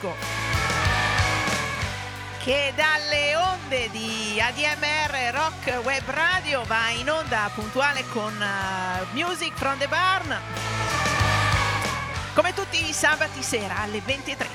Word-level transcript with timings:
Tedesco 0.00 0.16
che 2.38 2.72
dalle 2.74 3.36
onde 3.36 3.90
di 3.90 4.40
ADMR 4.40 5.30
Rock 5.34 5.84
Web 5.84 6.08
Radio 6.08 6.64
va 6.64 6.88
in 6.88 7.10
onda 7.10 7.50
puntuale 7.54 8.02
con 8.08 8.34
uh, 8.34 9.06
Music 9.14 9.52
from 9.54 9.76
the 9.76 9.86
Barn 9.88 10.38
come 12.32 12.54
tutti 12.54 12.88
i 12.88 12.92
sabati 12.92 13.42
sera 13.42 13.78
alle 13.78 13.98
20.30. 13.98 14.46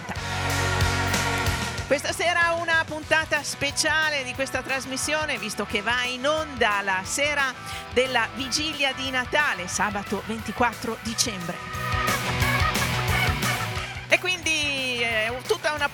Questa 1.86 2.12
sera 2.12 2.54
una 2.60 2.84
puntata 2.84 3.44
speciale 3.44 4.24
di 4.24 4.34
questa 4.34 4.64
trasmissione 4.64 5.38
visto 5.38 5.66
che 5.66 5.84
va 5.84 6.04
in 6.06 6.28
onda 6.28 6.82
la 6.82 7.02
sera 7.04 7.54
della 7.94 8.28
vigilia 8.34 8.92
di 8.94 9.12
Natale, 9.12 9.68
sabato 9.68 10.24
24 10.26 10.98
dicembre. 11.04 11.65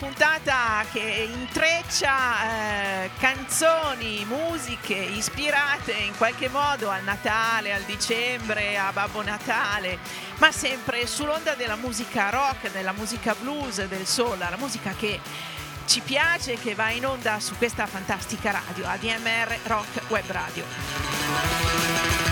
Puntata 0.01 0.83
che 0.91 1.29
intreccia 1.31 3.03
eh, 3.03 3.11
canzoni, 3.19 4.25
musiche 4.25 4.95
ispirate 4.95 5.91
in 5.91 6.17
qualche 6.17 6.49
modo 6.49 6.89
al 6.89 7.03
Natale, 7.03 7.71
al 7.71 7.83
dicembre, 7.83 8.79
a 8.79 8.91
Babbo 8.91 9.21
Natale, 9.21 9.99
ma 10.39 10.51
sempre 10.51 11.05
sull'onda 11.05 11.53
della 11.53 11.75
musica 11.75 12.31
rock, 12.31 12.71
della 12.71 12.93
musica 12.93 13.35
blues, 13.39 13.85
del 13.85 14.07
soul, 14.07 14.39
la 14.39 14.57
musica 14.57 14.95
che 14.97 15.19
ci 15.85 15.99
piace, 15.99 16.55
che 16.55 16.73
va 16.73 16.89
in 16.89 17.05
onda 17.05 17.39
su 17.39 17.55
questa 17.55 17.85
fantastica 17.85 18.49
radio, 18.49 18.87
ADMR 18.87 19.55
Rock 19.67 20.09
Web 20.09 20.31
Radio. 20.31 22.30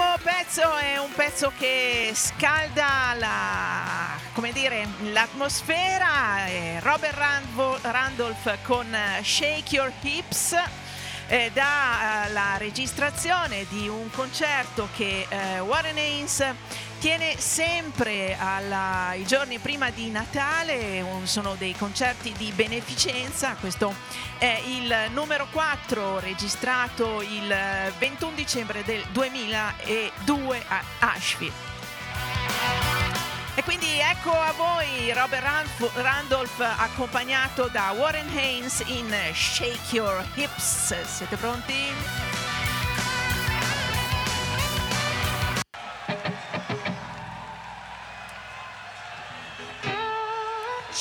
Il 0.00 0.18
primo 0.18 0.32
pezzo 0.38 0.76
è 0.78 0.98
un 0.98 1.12
pezzo 1.12 1.52
che 1.58 2.12
scalda 2.14 3.14
la, 3.18 4.16
dire, 4.50 4.86
l'atmosfera, 5.12 6.46
Robert 6.80 7.18
Randolph 7.82 8.62
con 8.62 8.86
Shake 9.22 9.74
Your 9.74 9.92
Hips 10.00 10.56
eh, 11.28 11.50
dalla 11.52 12.56
registrazione 12.56 13.66
di 13.68 13.88
un 13.88 14.08
concerto 14.10 14.88
che 14.96 15.26
eh, 15.28 15.60
Warren 15.60 15.98
Haynes 15.98 16.44
tiene 17.00 17.38
sempre 17.38 18.36
alla, 18.38 19.14
i 19.14 19.24
giorni 19.24 19.58
prima 19.58 19.90
di 19.90 20.10
Natale, 20.10 21.00
un, 21.00 21.26
sono 21.26 21.54
dei 21.54 21.74
concerti 21.74 22.32
di 22.36 22.52
beneficenza, 22.54 23.56
questo 23.58 23.94
è 24.36 24.60
il 24.66 24.94
numero 25.12 25.48
4 25.50 26.20
registrato 26.20 27.22
il 27.22 27.54
21 27.98 28.32
dicembre 28.34 28.84
del 28.84 29.02
2002 29.12 30.62
a 30.68 30.82
Asheville. 30.98 31.68
E 33.54 33.62
quindi 33.62 33.98
ecco 33.98 34.32
a 34.38 34.52
voi 34.52 35.10
Robert 35.14 35.44
Randolph 35.94 36.60
accompagnato 36.60 37.68
da 37.72 37.92
Warren 37.96 38.28
Haynes 38.36 38.82
in 38.86 39.10
Shake 39.32 39.96
Your 39.96 40.22
Hips. 40.34 40.94
Siete 41.04 41.36
pronti? 41.36 42.39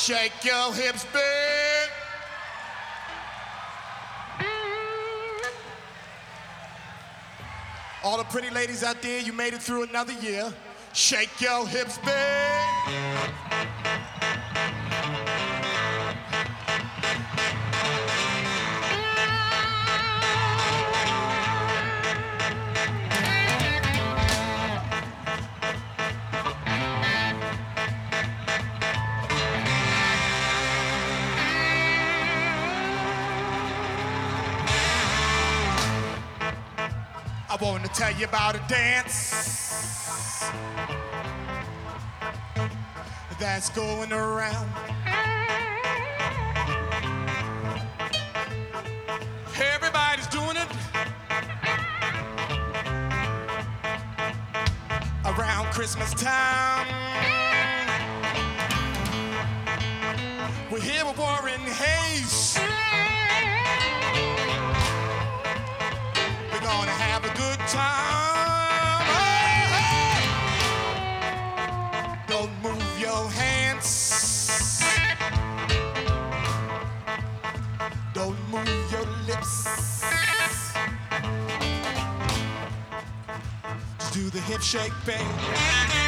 Shake 0.10 0.44
your 0.44 0.74
hips, 0.74 1.06
babe. 1.14 1.90
All 8.04 8.18
the 8.18 8.24
pretty 8.24 8.50
ladies 8.50 8.84
out 8.84 9.04
there, 9.04 9.20
you 9.20 9.34
made 9.34 9.54
it 9.54 9.62
through 9.62 9.84
another 9.84 10.14
year. 10.14 10.52
Shake 10.94 11.40
your 11.40 11.68
hips, 11.68 12.00
babe. 12.00 12.39
You 38.20 38.26
about 38.26 38.56
a 38.56 38.62
dance 38.68 39.30
that's 43.40 43.70
going 43.70 44.12
around. 44.12 44.70
Everybody's 49.58 50.28
doing 50.28 50.58
it 50.58 50.68
around 55.26 55.68
Christmas 55.68 56.14
time. 56.14 56.88
We're 60.70 60.82
here 60.82 61.06
with 61.06 61.18
Warren 61.18 61.62
Hayes. 61.62 62.59
Time. 67.80 69.06
Oh, 69.18 69.74
hey. 69.76 70.24
Don't 72.28 72.54
move 72.64 73.00
your 73.00 73.24
hands. 73.30 74.84
Don't 78.14 78.40
move 78.52 78.92
your 78.92 79.08
lips. 79.28 79.56
Just 84.00 84.14
do 84.14 84.30
the 84.30 84.42
hip 84.42 84.62
shake, 84.62 84.94
babe. 85.06 85.99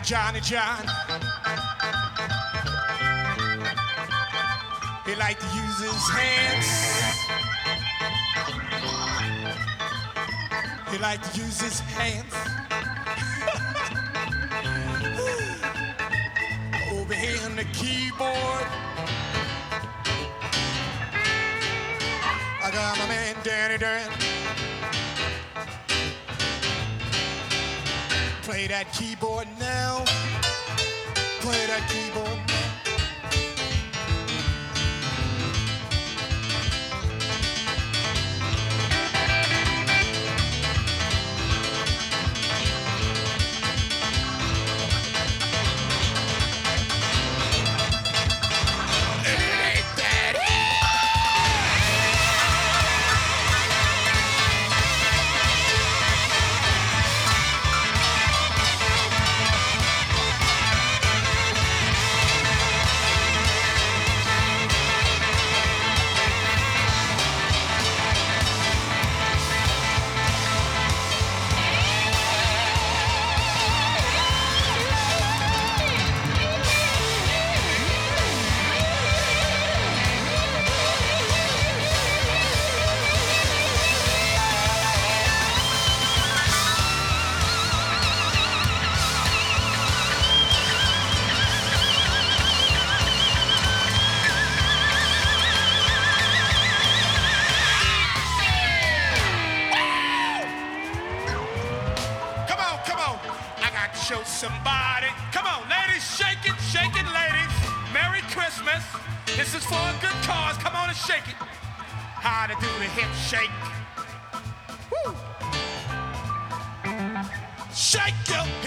Man 0.00 0.04
Johnny 0.04 0.40
John. 0.40 0.86
He 5.06 5.14
like 5.16 5.38
to 5.38 5.46
use 5.46 5.80
his 5.80 6.08
hands. 6.10 6.66
He 10.90 10.98
like 10.98 11.22
to 11.22 11.40
use 11.40 11.60
his 11.60 11.80
hands. 11.80 12.34
Over 16.92 17.14
here 17.14 17.40
on 17.44 17.56
the 17.56 17.64
keyboard. 17.72 18.66
I 22.62 22.70
got 22.72 22.98
my 22.98 23.06
man 23.06 23.36
Danny 23.42 23.78
Dan. 23.78 24.10
Play 28.42 28.66
that 28.66 28.92
keyboard. 28.92 29.49
Play 31.88 32.10
that 32.10 32.69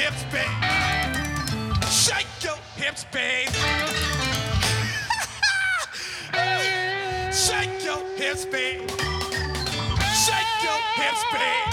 hips, 0.04 0.24
babe. 0.34 0.64
Shake 1.90 2.28
your 2.44 2.58
hips, 2.76 3.06
babe. 3.14 3.50
Shake 7.32 7.86
your 7.86 8.02
hips, 8.18 8.46
babe. 8.46 8.90
Shake 10.26 10.54
your 10.68 10.82
hips, 11.00 11.24
babe. 11.32 11.70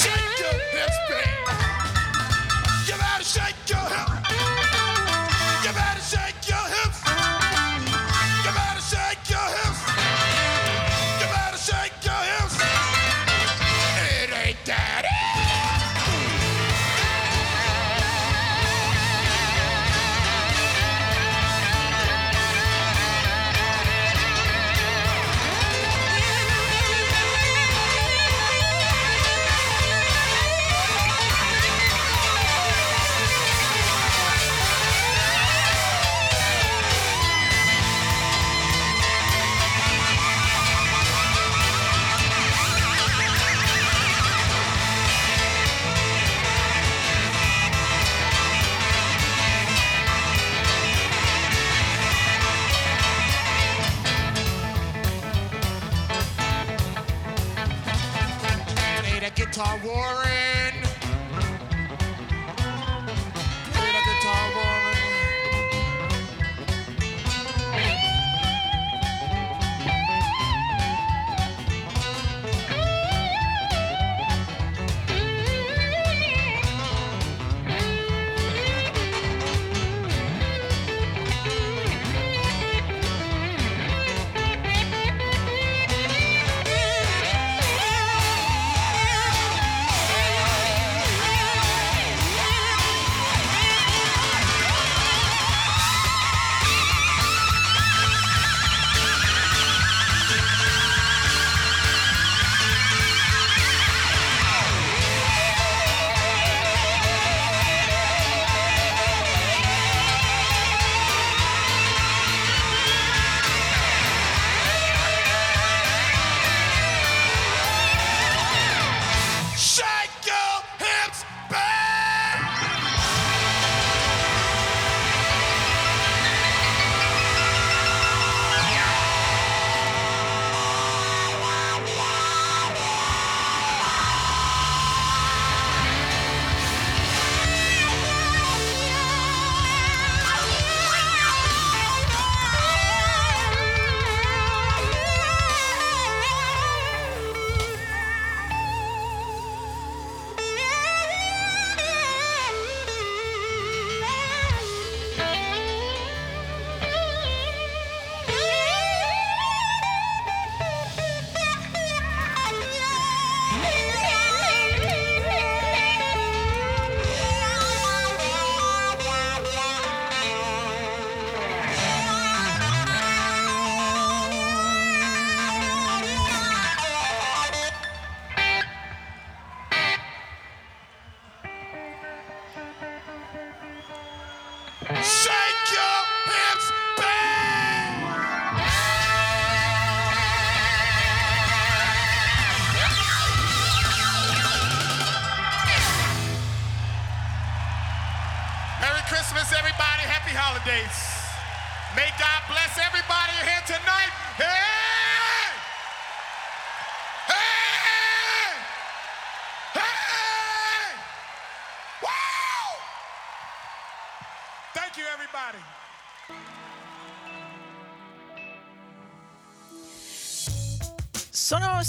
Shake 0.00 0.38
your 0.40 0.56
hips, 0.76 0.98
babe. 1.10 1.48
You 2.88 2.94
better 2.96 3.24
shake 3.24 3.60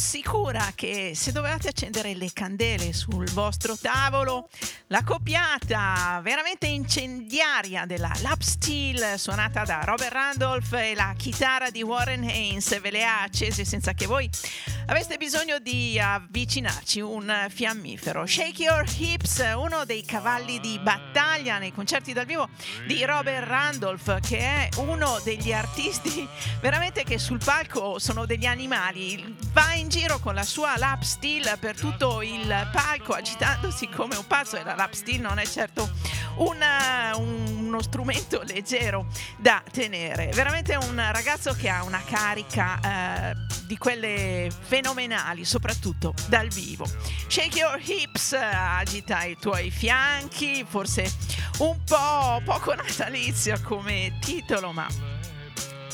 sicura 0.08 0.72
che 0.74 1.12
se 1.16 1.34
dovevate 1.34 1.68
accendere 1.68 2.14
le 2.14 2.30
candele 2.32 2.94
sul 2.94 3.30
vostro 3.32 3.76
tavolo, 3.76 4.48
la 4.88 5.04
coppiata 5.04 6.22
veramente 6.24 6.66
incendiaria 6.66 7.86
della 7.86 8.14
lap 8.22 8.40
steel 8.40 9.20
suonata 9.20 9.66
da 9.66 9.82
Robert 9.84 10.14
Randolph 10.14 10.72
e 10.72 10.96
la 10.96 11.14
chitarra 11.18 11.70
di 11.72 11.84
Warren 11.84 12.24
Haynes 12.24 12.80
ve 12.80 12.90
le 12.90 13.04
ha 13.04 13.24
accese 13.24 13.66
senza 13.66 13.92
che 13.92 14.06
voi 14.06 14.30
aveste 14.88 15.18
bisogno 15.18 15.60
di 15.60 16.00
avvicinarci 16.00 17.02
un 17.02 17.48
fiammifero. 17.50 18.26
Shake 18.26 18.64
Your 18.64 18.86
Hips, 18.98 19.44
uno 19.56 19.86
dei 19.86 20.04
cavalli 20.04 20.60
di 20.60 20.80
battaglia 20.80 21.58
nei 21.58 21.74
concerti 21.74 22.14
dal 22.14 22.26
vivo 22.26 22.50
di 22.86 23.04
Robert 23.04 23.48
Randolph, 23.48 24.20
che 24.22 24.40
è 24.40 24.70
uno 24.78 25.20
degli 25.24 25.52
artisti 25.52 26.28
veramente 26.62 27.04
che 27.04 27.18
sul 27.18 27.40
palco 27.44 28.00
sono 28.00 28.26
degli 28.26 28.46
animali 28.46 29.36
va 29.52 29.74
in 29.74 29.90
giro 29.90 30.20
con 30.20 30.34
la 30.36 30.44
sua 30.44 30.78
lap 30.78 31.02
steel 31.02 31.58
per 31.60 31.76
tutto 31.76 32.22
il 32.22 32.70
palco 32.72 33.14
agitandosi 33.14 33.88
come 33.90 34.16
un 34.16 34.26
pazzo 34.26 34.58
e 34.58 34.64
la 34.64 34.76
lap 34.76 34.94
steel 34.94 35.22
non 35.22 35.40
è 35.40 35.46
certo 35.46 35.90
una, 36.38 37.16
un, 37.16 37.66
uno 37.68 37.82
strumento 37.82 38.42
leggero 38.44 39.08
da 39.38 39.62
tenere. 39.72 40.32
Veramente 40.34 40.76
un 40.76 40.96
ragazzo 40.96 41.54
che 41.54 41.70
ha 41.70 41.84
una 41.84 42.02
carica 42.04 42.80
eh, 43.32 43.36
di 43.66 43.78
quelle 43.78 44.50
fenomenali 44.60 45.46
soprattutto 45.46 46.14
dal 46.28 46.48
vivo. 46.48 46.86
Shake 47.28 47.58
your 47.58 47.80
hips 47.80 48.34
agita 48.34 49.24
i 49.24 49.38
tuoi 49.40 49.70
fianchi 49.70 50.66
forse 50.68 51.12
un 51.60 51.78
po' 51.84 52.42
poco 52.44 52.74
natalizio 52.74 53.60
come 53.64 54.18
titolo 54.22 54.72
ma 54.72 54.88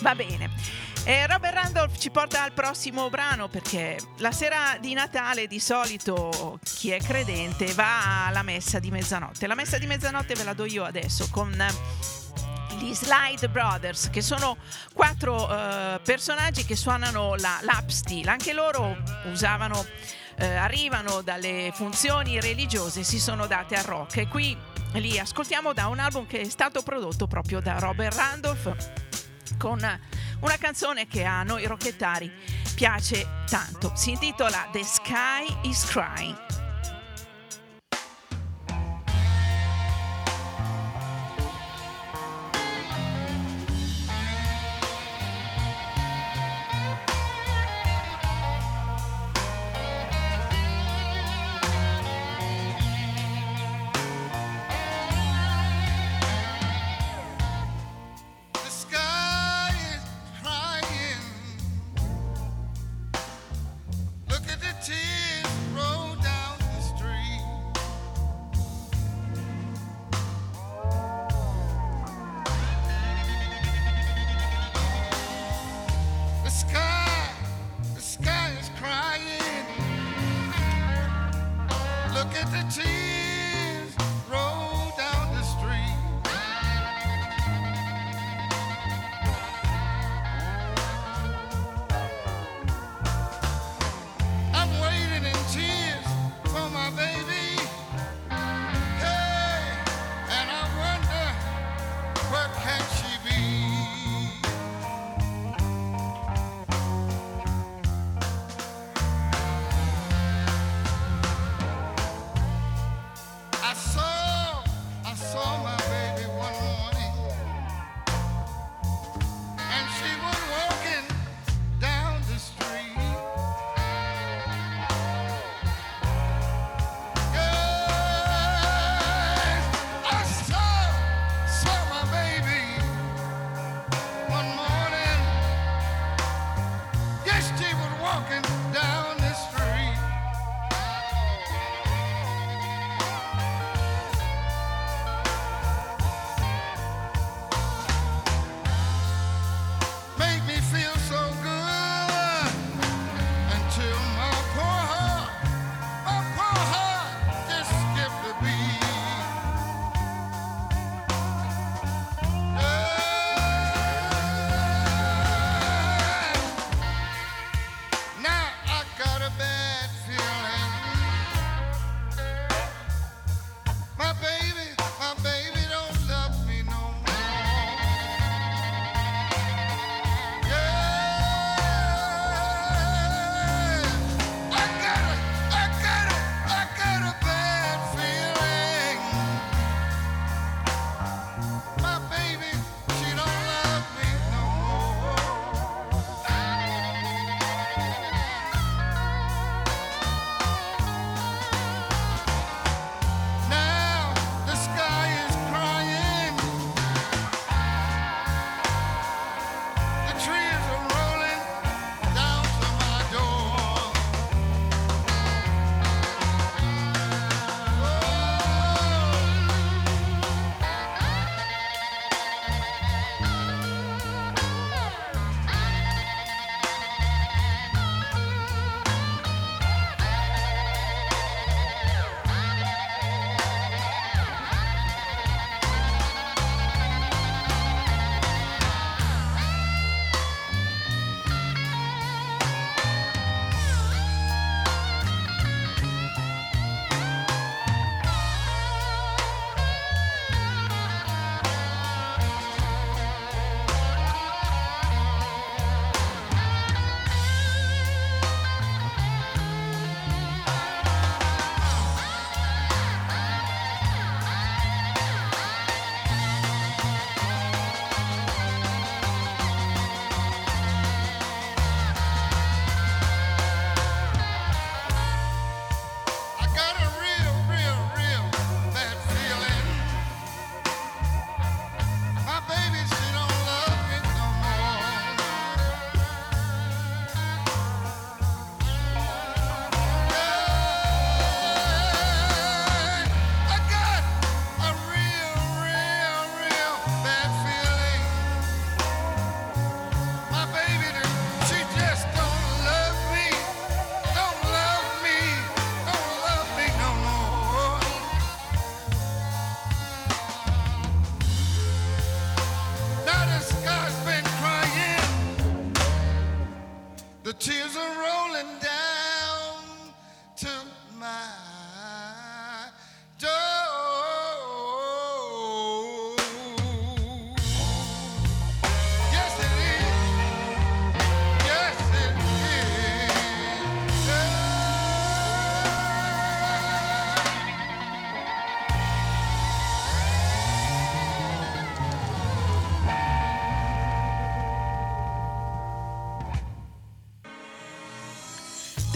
va 0.02 0.16
bene 0.16 0.83
e 1.06 1.28
Robert 1.28 1.54
Randolph 1.54 1.98
ci 1.98 2.10
porta 2.12 2.44
al 2.44 2.54
prossimo 2.54 3.10
brano 3.10 3.50
perché 3.50 3.98
la 4.18 4.32
sera 4.32 4.78
di 4.80 4.94
Natale 4.94 5.48
di 5.48 5.60
solito 5.60 6.60
chi 6.64 6.92
è 6.92 7.00
credente 7.00 7.74
va 7.74 8.28
alla 8.28 8.42
messa 8.42 8.80
di 8.80 8.90
mezzanotte. 8.90 9.48
La 9.48 9.56
messa 9.56 9.78
di 9.78 9.86
mezzanotte 9.86 10.34
ve 10.34 10.44
la 10.44 10.54
do 10.54 10.66
io 10.66 10.86
adesso 10.86 11.28
con 11.30 11.52
gli 12.78 12.94
Slide 12.94 13.50
Brothers, 13.50 14.10
che 14.10 14.22
sono 14.22 14.58
quattro 14.94 15.44
uh, 15.44 16.02
personaggi 16.02 16.64
che 16.64 16.76
suonano 16.76 17.36
la 17.36 17.60
lap 17.64 17.90
steel. 17.90 18.28
Anche 18.30 18.54
loro 18.54 18.96
usavano, 19.26 19.80
uh, 19.80 20.44
arrivano 20.44 21.22
dalle 21.22 21.72
funzioni 21.74 22.40
religiose, 22.40 23.04
si 23.04 23.20
sono 23.20 23.46
date 23.46 23.76
al 23.76 23.84
rock. 23.84 24.18
E 24.18 24.28
qui 24.28 24.58
li 24.94 25.20
ascoltiamo 25.20 25.74
da 25.74 25.88
un 25.88 26.00
album 26.00 26.28
che 26.28 26.42
è 26.42 26.50
stato 26.50 26.82
prodotto 26.82 27.28
proprio 27.28 27.60
da 27.60 27.80
Robert 27.80 28.16
Randolph 28.16 28.76
con 29.58 29.80
una 30.44 30.58
canzone 30.58 31.08
che 31.08 31.24
a 31.24 31.44
noi 31.44 31.66
rocchettari 31.66 32.30
piace 32.76 33.26
tanto. 33.50 33.94
Si 33.96 34.12
intitola 34.12 34.68
The 34.72 34.84
Sky 34.84 35.70
is 35.70 35.86
Crying. 35.86 36.63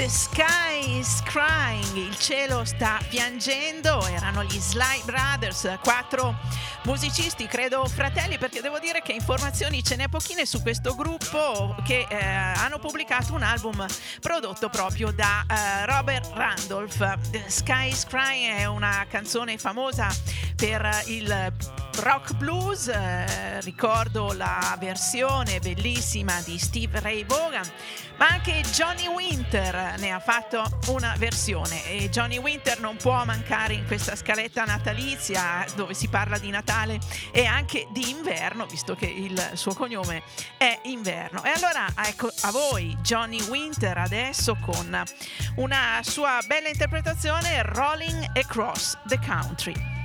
Sky 0.10 1.00
is 1.00 1.22
Crying, 1.24 1.98
il 1.98 2.17
cielo 2.17 2.63
sta 2.63 2.98
piangendo, 3.10 4.06
erano 4.08 4.41
gli 4.46 4.58
Sly 4.58 5.04
Brothers, 5.04 5.78
quattro 5.84 6.34
musicisti, 6.84 7.46
credo 7.46 7.86
fratelli, 7.86 8.38
perché 8.38 8.62
devo 8.62 8.80
dire 8.80 9.02
che 9.02 9.12
informazioni 9.12 9.84
ce 9.84 9.98
n'è 9.98 10.08
pochine 10.08 10.46
su 10.46 10.62
questo 10.62 10.96
gruppo 10.96 11.76
che 11.84 12.08
eh, 12.10 12.15
hanno 12.15 12.80
pubblicato 12.80 13.34
un 13.34 13.43
album 13.43 13.86
prodotto 14.22 14.70
proprio 14.70 15.12
da 15.12 15.46
eh, 15.46 15.86
Robert 15.86 16.32
Randolph. 16.34 17.30
The 17.30 17.43
Sky 17.48 17.89
is 17.89 18.06
Crying 18.06 18.60
è 18.60 18.65
una 18.65 19.06
canzone 19.10 19.58
famosa 19.58 20.08
per 20.56 21.04
il 21.08 21.54
rock 22.00 22.34
blues, 22.36 22.88
eh, 22.88 23.62
ricordo 23.62 24.34
la 24.34 24.76
versione 24.80 25.60
bellissima 25.60 26.42
di 26.42 26.58
Steve 26.58 27.00
Ray 27.00 27.26
Vaughan, 27.26 27.66
ma 28.18 28.28
anche 28.28 28.62
Johnny 28.72 29.08
Winter 29.08 29.96
ne 29.98 30.12
ha 30.12 30.20
fatto 30.20 30.64
una 30.88 31.16
versione 31.18 31.86
e 31.86 32.10
Johnny 32.10 32.38
Winter 32.38 32.80
non 32.80 32.98
può 32.98 33.24
mancare 33.26 33.74
in 33.74 33.86
questa 33.86 34.16
scaletta 34.16 34.66
natalizia 34.66 35.66
dove 35.76 35.94
si 35.94 36.08
parla 36.08 36.38
di 36.38 36.50
Natale 36.50 37.00
e 37.32 37.46
anche 37.46 37.88
di 37.92 38.10
inverno, 38.10 38.66
visto 38.66 38.96
che 38.96 39.06
il 39.06 39.52
suo 39.54 39.74
cognome 39.74 40.24
è 40.58 40.80
inverno. 40.84 41.44
E 41.44 41.50
allora 41.50 41.86
ecco 42.06 42.30
a 42.42 42.52
voi 42.52 42.96
Johnny 43.02 43.42
Winter 43.50 43.98
adesso 43.98 44.56
con 44.62 45.04
una 45.56 46.00
sua 46.02 46.40
bella 46.48 46.70
interpretazione 46.70 47.64
Rolling 47.64 48.38
Across 48.38 48.98
the 49.08 49.20
Country. 49.20 49.97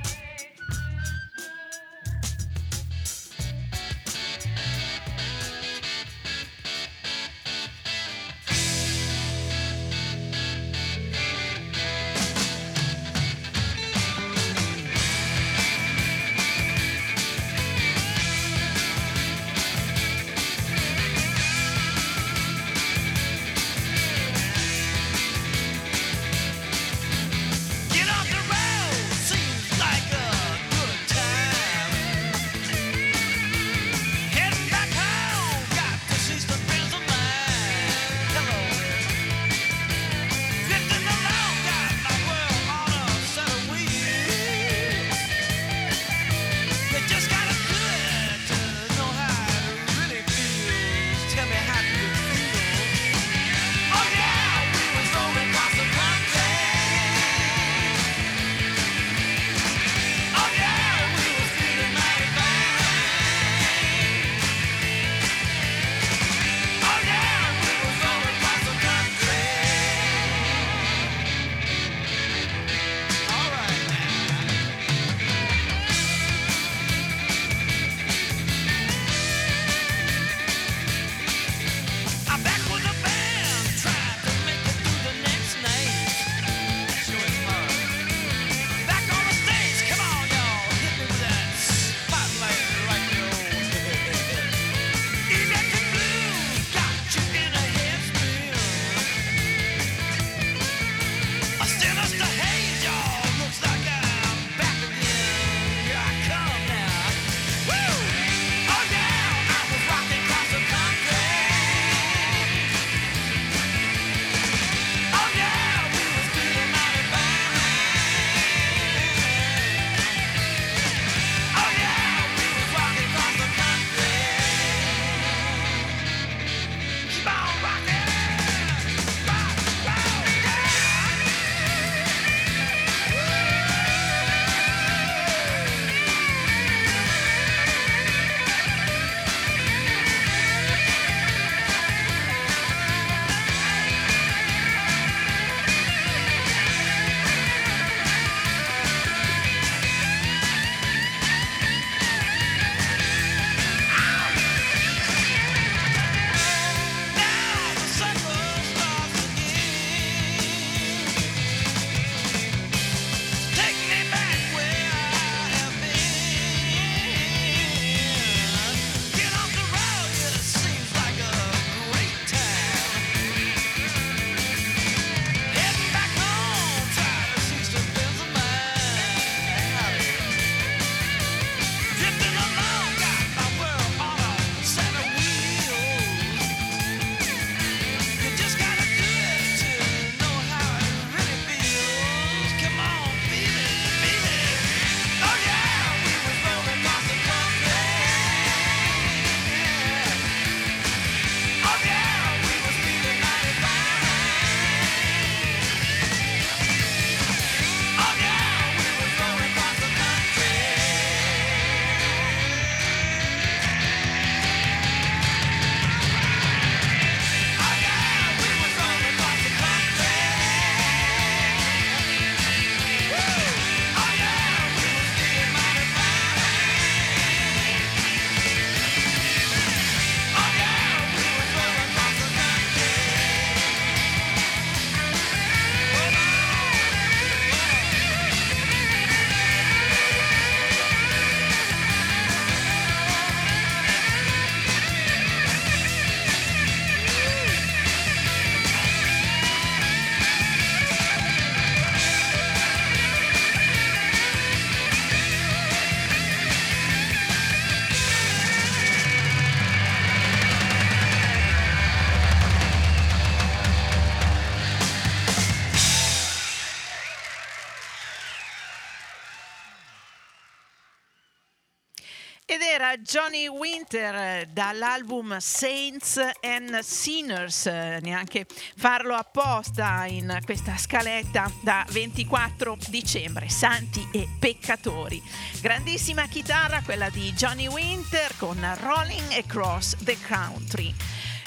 Johnny 272.98 273.46
Winter 273.48 274.14
eh, 274.14 274.48
dall'album 274.52 275.38
Saints 275.38 276.20
and 276.40 276.78
Sinners, 276.81 277.66
eh, 277.66 277.98
neanche 278.02 278.46
farlo 278.76 279.14
apposta 279.14 280.05
in 280.07 280.38
questa 280.44 280.76
scaletta 280.76 281.50
da 281.62 281.87
24 281.90 282.76
dicembre, 282.88 283.48
Santi 283.48 284.07
e 284.12 284.28
Peccatori. 284.38 285.22
Grandissima 285.61 286.26
chitarra 286.26 286.83
quella 286.83 287.09
di 287.09 287.33
Johnny 287.33 287.68
Winter 287.68 288.37
con 288.37 288.59
Rolling 288.81 289.33
Across 289.33 289.96
the 290.05 290.16
Country. 290.26 290.94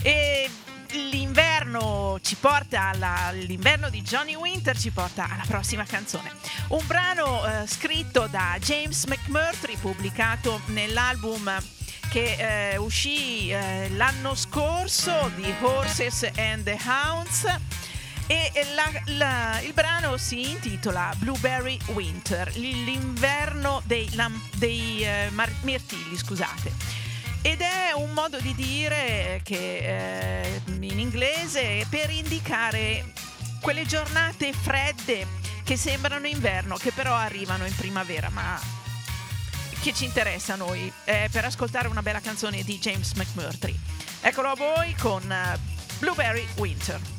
E 0.01 0.49
l'inverno 0.95 2.19
ci 2.21 2.35
porta 2.35 2.89
alla, 2.89 3.31
l'inverno 3.31 3.89
di 3.89 4.01
Johnny 4.01 4.35
Winter 4.35 4.77
ci 4.77 4.91
porta 4.91 5.27
alla 5.29 5.43
prossima 5.47 5.83
canzone. 5.83 6.31
Un 6.69 6.85
brano 6.87 7.45
eh, 7.45 7.67
scritto 7.67 8.27
da 8.27 8.57
James 8.59 9.05
McMurtry 9.05 9.77
pubblicato 9.77 10.61
nell'album 10.67 11.51
che 12.09 12.71
eh, 12.73 12.77
uscì 12.77 13.49
eh, 13.49 13.89
l'anno 13.91 14.35
scorso 14.35 15.31
di 15.35 15.53
Horses 15.61 16.29
and 16.37 16.63
the 16.63 16.77
Hounds 16.85 17.45
e 18.27 18.51
la, 18.73 18.89
la, 19.17 19.59
il 19.61 19.73
brano 19.73 20.17
si 20.17 20.49
intitola 20.49 21.13
Blueberry 21.17 21.77
Winter, 21.87 22.51
l'inverno 22.55 23.81
dei, 23.85 24.09
dei 24.55 25.03
eh, 25.03 25.29
mirtilli, 25.61 26.17
scusate. 26.17 27.04
Ed 27.45 27.61
è 27.61 27.91
un 27.93 28.11
modo 28.13 28.39
di 28.39 28.55
dire 28.55 29.39
che 29.43 29.77
eh, 29.77 30.61
in 30.79 30.97
inglese 30.97 31.85
per 31.91 32.09
indicare 32.09 33.13
quelle 33.61 33.85
giornate 33.85 34.51
fredde 34.51 35.27
che 35.63 35.77
sembrano 35.77 36.25
inverno, 36.25 36.75
che 36.77 36.91
però 36.91 37.13
arrivano 37.13 37.67
in 37.67 37.75
primavera, 37.75 38.31
ma 38.31 38.59
che 39.79 39.93
ci 39.93 40.05
interessa 40.05 40.53
a 40.53 40.55
noi 40.55 40.91
eh, 41.03 41.29
per 41.31 41.45
ascoltare 41.45 41.87
una 41.87 42.01
bella 42.01 42.19
canzone 42.19 42.63
di 42.63 42.79
James 42.79 43.13
McMurtry. 43.13 43.79
Eccolo 44.21 44.47
a 44.47 44.55
voi 44.55 44.95
con 44.95 45.31
eh, 45.31 45.59
Blueberry 45.99 46.47
Winter. 46.55 47.14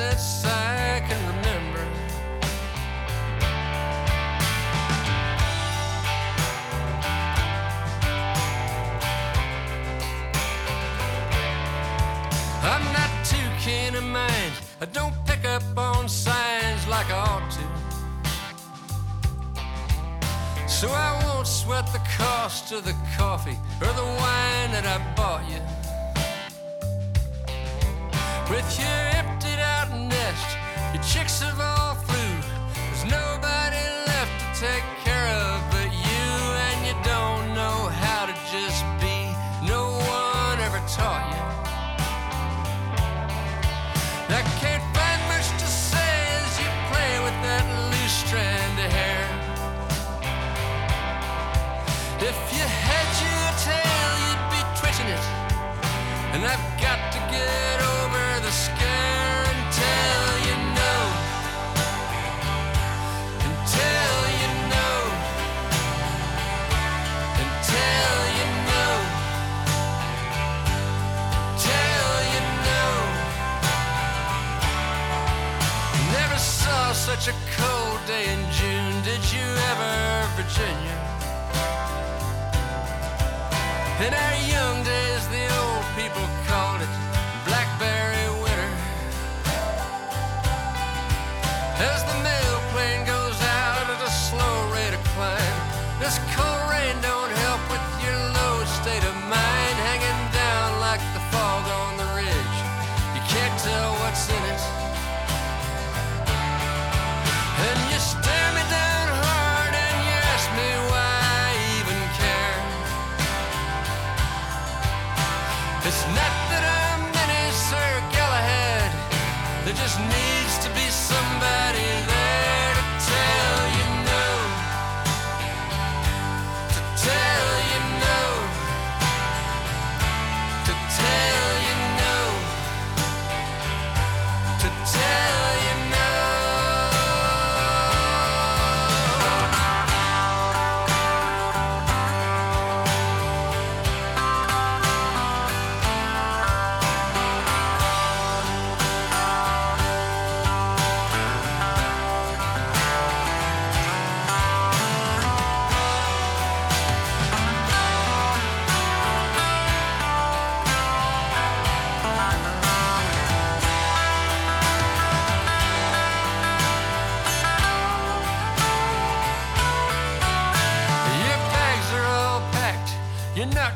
since 0.00 0.44
I 0.46 1.02
can 1.06 1.20
remember. 1.32 1.82
I'm 12.72 12.84
not 12.98 13.10
too 13.24 13.48
keen 13.58 13.94
of 13.94 14.04
mind. 14.04 14.52
I 14.80 14.86
don't 14.86 15.14
pick 15.26 15.44
up 15.44 15.62
on 15.76 16.08
signs 16.08 16.82
like 16.88 17.10
I 17.10 17.20
ought 17.30 17.50
to. 17.58 17.64
So 20.66 20.88
I 20.88 21.10
won't 21.24 21.46
sweat 21.46 21.86
the 21.92 22.02
cost 22.16 22.72
of 22.72 22.84
the 22.84 22.96
coffee 23.18 23.58
or 23.82 23.92
the 24.02 24.08
wine 24.22 24.70
that 24.76 24.86
I 24.94 24.98
bought 25.14 25.44
you 25.52 25.60
with 28.50 28.68
your 28.80 29.19
chicks 31.12 31.40
have 31.42 31.58
all 31.58 31.94
flew. 32.06 32.32
There's 32.86 33.04
nobody 33.04 33.82
left 34.06 34.34
to 34.42 34.48
take 34.62 34.86
care 35.02 35.26
of 35.42 35.58
but 35.74 35.90
you, 35.90 36.26
and 36.66 36.78
you 36.86 36.94
don't 37.02 37.52
know 37.52 37.90
how 38.04 38.26
to 38.30 38.34
just 38.54 38.84
be. 39.02 39.18
No 39.66 39.98
one 40.06 40.58
ever 40.62 40.78
taught 40.86 41.26
you. 41.34 41.42
I 44.38 44.42
can't 44.62 44.86
find 44.94 45.20
much 45.32 45.48
to 45.58 45.66
say 45.66 46.14
as 46.46 46.52
you 46.62 46.70
play 46.92 47.12
with 47.26 47.38
that 47.42 47.66
loose 47.90 48.16
strand 48.22 48.74
of 48.78 48.90
hair. 48.98 49.26
If 52.22 52.38
you 52.54 52.64
had 52.86 53.08
your 53.24 53.46
tail, 53.66 54.10
you'd 54.22 54.46
be 54.54 54.60
twitching 54.78 55.10
it, 55.10 55.24
and 56.34 56.40
I've 56.46 56.66
got 56.80 57.00
to 57.14 57.18
get. 57.34 57.79
day 78.10 78.26
in 78.34 78.42
June. 78.50 78.96
Did 79.06 79.22
you 79.30 79.46
ever, 79.70 79.94
Virginia? 80.34 80.96
In 84.04 84.12
our 84.24 84.38
young 84.54 84.76
days, 84.82 85.22
the 85.34 85.44
old 85.62 85.86
people 85.94 86.26
called 86.50 86.80
it 86.86 86.92
Blackberry 87.46 88.26
Winter. 88.42 88.72
As 91.90 92.00
the 92.10 92.16
mail 92.26 92.56
plane 92.72 93.04
goes 93.06 93.38
out 93.62 93.86
at 93.94 94.00
a 94.02 94.12
slow 94.26 94.56
rate 94.74 94.94
of 94.98 95.02
climb, 95.14 95.58
this 96.02 96.18
cold 96.34 96.62
rain 96.74 96.96
don't 97.06 97.32
help 97.46 97.62
with 97.70 97.84
your 98.02 98.18
low 98.38 98.54
state 98.78 99.04
of 99.06 99.16
mind, 99.38 99.76
hanging 99.86 100.22
down 100.34 100.66
like 100.86 101.02
the 101.14 101.22
fog 101.30 101.62
on 101.82 101.92
the 102.02 102.08
ridge. 102.18 102.56
You 103.14 103.22
can't 103.34 103.56
tell 103.62 103.90
what's 104.02 104.26
in 104.28 104.42
it. 104.54 104.79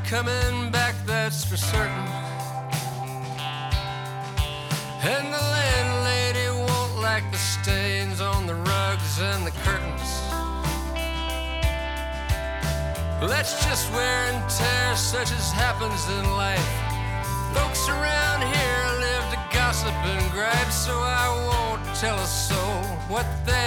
coming 0.04 0.70
back, 0.70 0.94
that's 1.06 1.44
for 1.44 1.56
certain. 1.56 2.06
And 5.02 5.26
the 5.32 5.44
landlady 5.56 6.48
won't 6.60 7.00
like 7.00 7.24
the 7.32 7.38
stains 7.38 8.20
on 8.20 8.46
the 8.46 8.54
rugs 8.54 9.20
and 9.20 9.46
the 9.46 9.50
curtains. 9.64 10.10
Let's 13.22 13.64
just 13.64 13.90
wear 13.92 14.30
and 14.30 14.50
tear, 14.50 14.96
such 14.96 15.32
as 15.32 15.52
happens 15.52 16.02
in 16.18 16.24
life. 16.36 16.70
Folks 17.54 17.88
around 17.88 18.42
here 18.42 18.84
live 19.00 19.26
to 19.32 19.56
gossip 19.56 19.94
and 20.04 20.32
gripe, 20.32 20.70
so 20.70 20.92
I 20.92 21.28
won't 21.48 21.84
tell 21.96 22.18
a 22.18 22.26
soul 22.26 22.82
what 23.08 23.26
they 23.46 23.63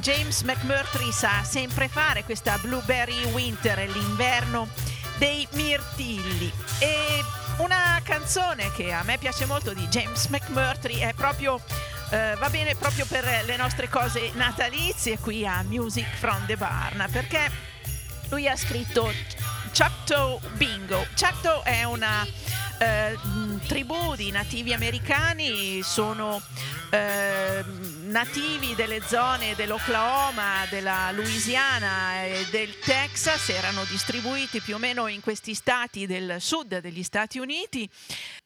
James 0.00 0.42
McMurtry 0.42 1.10
sa 1.12 1.42
sempre 1.42 1.88
fare, 1.88 2.24
questa 2.24 2.56
Blueberry 2.58 3.24
Winter, 3.32 3.78
l'inverno 3.90 4.68
dei 5.18 5.46
mirtilli. 5.52 6.52
E 6.78 7.24
una 7.58 8.00
canzone 8.04 8.70
che 8.72 8.92
a 8.92 9.02
me 9.02 9.18
piace 9.18 9.44
molto 9.44 9.72
di 9.72 9.86
James 9.88 10.26
McMurtry 10.26 10.98
è 10.98 11.12
proprio, 11.14 11.60
eh, 12.10 12.36
va 12.38 12.48
bene 12.48 12.76
proprio 12.76 13.06
per 13.06 13.24
le 13.44 13.56
nostre 13.56 13.88
cose 13.88 14.30
natalizie 14.34 15.18
qui 15.18 15.46
a 15.46 15.62
Music 15.62 16.06
from 16.18 16.46
the 16.46 16.56
Barn, 16.56 17.06
perché 17.10 17.50
lui 18.30 18.48
ha 18.48 18.56
scritto 18.56 19.12
Choctaw 19.76 20.40
Bingo. 20.52 21.06
Choctaw 21.18 21.62
è 21.62 21.82
una 21.82 22.26
eh, 22.78 23.18
tribù 23.66 24.14
di 24.14 24.30
nativi 24.30 24.72
americani, 24.72 25.82
sono 25.82 26.40
eh, 26.90 27.64
nativi 28.08 28.74
delle 28.74 29.02
zone 29.06 29.54
dell'Oklahoma, 29.54 30.66
della 30.70 31.12
Louisiana 31.12 32.24
e 32.24 32.46
del 32.50 32.78
Texas, 32.78 33.50
erano 33.50 33.84
distribuiti 33.84 34.60
più 34.60 34.76
o 34.76 34.78
meno 34.78 35.06
in 35.08 35.20
questi 35.20 35.52
stati 35.54 36.06
del 36.06 36.36
sud 36.40 36.78
degli 36.78 37.02
Stati 37.02 37.38
Uniti. 37.38 37.88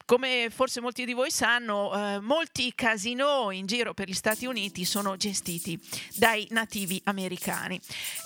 Come 0.05 0.49
forse 0.53 0.81
molti 0.81 1.05
di 1.05 1.13
voi 1.13 1.31
sanno, 1.31 1.93
eh, 1.95 2.19
molti 2.19 2.73
casinò 2.75 3.51
in 3.51 3.65
giro 3.65 3.93
per 3.93 4.09
gli 4.09 4.13
Stati 4.13 4.45
Uniti 4.45 4.83
sono 4.83 5.15
gestiti 5.15 5.79
dai 6.15 6.45
nativi 6.51 7.01
americani. 7.05 7.79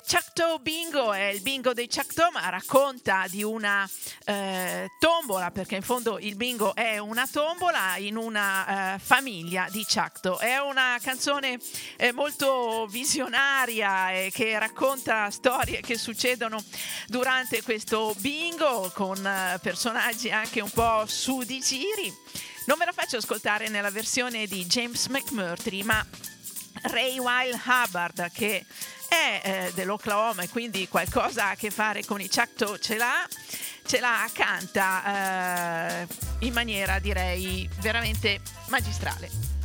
Choctaw 0.09 0.59
Bingo 0.59 1.13
è 1.13 1.25
il 1.25 1.41
bingo 1.41 1.73
dei 1.73 1.87
Choctaw, 1.87 2.31
ma 2.31 2.49
racconta 2.49 3.25
di 3.29 3.43
una 3.43 3.87
eh, 4.25 4.87
tombola, 4.99 5.51
perché 5.51 5.75
in 5.75 5.83
fondo 5.83 6.17
il 6.17 6.35
bingo 6.35 6.73
è 6.73 6.97
una 6.97 7.27
tombola 7.31 7.97
in 7.97 8.17
una 8.17 8.95
eh, 8.95 8.99
famiglia 8.99 9.67
di 9.69 9.85
Choctaw. 9.85 10.39
È 10.39 10.57
una 10.57 10.97
canzone 10.99 11.25
eh, 11.97 12.13
molto 12.13 12.87
visionaria 12.89 14.11
e 14.11 14.31
che 14.33 14.57
racconta 14.57 15.29
storie 15.29 15.81
che 15.81 15.97
succedono 15.97 16.63
durante 17.07 17.61
questo 17.61 18.15
bingo 18.19 18.89
con 18.93 19.25
eh, 19.25 19.59
personaggi 19.61 20.31
anche 20.31 20.61
un 20.61 20.71
po' 20.71 21.03
su 21.05 21.43
di 21.43 21.59
giri. 21.59 22.13
Non 22.65 22.77
ve 22.77 22.85
la 22.85 22.93
faccio 22.93 23.17
ascoltare 23.17 23.67
nella 23.67 23.91
versione 23.91 24.47
di 24.47 24.65
James 24.65 25.07
McMurtry, 25.07 25.83
ma 25.83 26.05
Ray 26.83 27.17
Weil 27.17 27.59
Hubbard 27.65 28.31
che 28.31 28.65
è 29.07 29.41
eh, 29.43 29.71
dell'Oklahoma 29.73 30.43
e 30.43 30.49
quindi 30.49 30.87
qualcosa 30.87 31.49
a 31.49 31.55
che 31.55 31.71
fare 31.71 32.05
con 32.05 32.21
i 32.21 32.29
Choctaw 32.29 32.77
ce 32.77 32.97
l'ha, 32.97 33.27
ce 33.85 33.99
la 33.99 34.29
canta 34.33 36.01
eh, 36.01 36.07
in 36.39 36.53
maniera 36.53 36.99
direi 36.99 37.67
veramente 37.79 38.41
magistrale. 38.67 39.56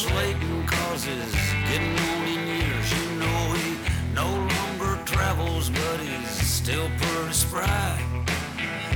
Uncle 0.00 0.16
Slayton 0.16 0.66
cause 0.66 1.04
he's 1.04 1.34
getting 1.68 1.98
on 1.98 2.28
in 2.28 2.46
years. 2.46 2.92
You 2.92 3.18
know 3.18 3.52
he 3.54 3.76
no 4.14 4.26
longer 4.26 5.02
travels, 5.04 5.70
but 5.70 6.00
he's 6.00 6.28
still 6.28 6.88
pretty 6.98 7.32
spry. 7.32 7.98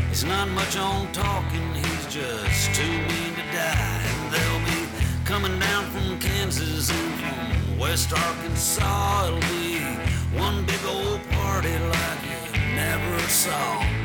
He's 0.09 0.25
not 0.25 0.49
much 0.49 0.77
on 0.77 1.11
talking, 1.13 1.75
he's 1.75 2.07
just 2.07 2.75
too 2.75 2.83
mean 2.83 3.35
to 3.35 3.45
die. 3.53 4.01
And 4.11 4.33
they'll 4.33 4.65
be 4.65 4.89
coming 5.25 5.59
down 5.59 5.85
from 5.91 6.19
Kansas 6.21 6.91
and 6.91 7.15
from 7.21 7.79
West 7.79 8.13
Arkansas. 8.13 9.27
It'll 9.27 9.41
be 9.41 9.81
one 10.39 10.65
big 10.65 10.85
old 10.87 11.21
party 11.31 11.77
like 11.79 12.55
you 12.55 12.75
never 12.75 13.19
saw. 13.29 14.04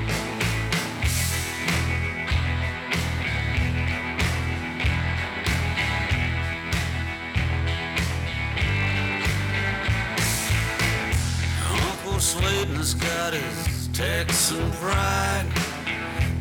Slayton's 12.19 12.95
got 12.95 13.33
his 13.33 13.87
Texan 13.93 14.71
pride. 14.73 15.45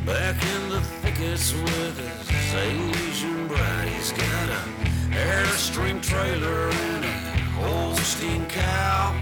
Back 0.04 0.34
in 0.42 0.70
the 0.70 0.80
thickets 0.80 1.52
with 1.52 1.96
his 1.98 2.54
Asian 2.54 3.46
bride. 3.46 3.88
He's 3.88 4.10
got 4.10 4.48
a 4.48 4.62
Airstream 5.14 6.02
trailer 6.02 6.70
and 6.70 7.04
a 7.04 7.08
Holstein 7.60 8.46
cow. 8.46 9.20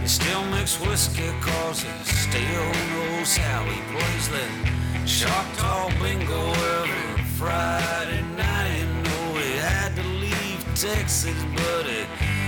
He 0.00 0.06
still 0.06 0.44
makes 0.50 0.80
whiskey 0.80 1.30
cause 1.40 1.82
he 1.82 1.90
still 2.04 2.72
knows 2.90 3.36
how 3.36 3.64
he 3.64 3.80
plays 3.92 4.28
that 4.28 4.70
Choctaw 5.04 5.88
bingo 6.00 6.52
every 6.78 7.24
Friday 7.36 8.22
night. 8.36 8.78
You 8.78 8.86
oh, 8.86 9.02
know 9.02 9.38
he 9.40 9.56
had 9.56 9.96
to 9.96 10.02
leave 10.02 10.64
Texas, 10.76 11.34
but 11.56 11.86
he, 11.86 12.06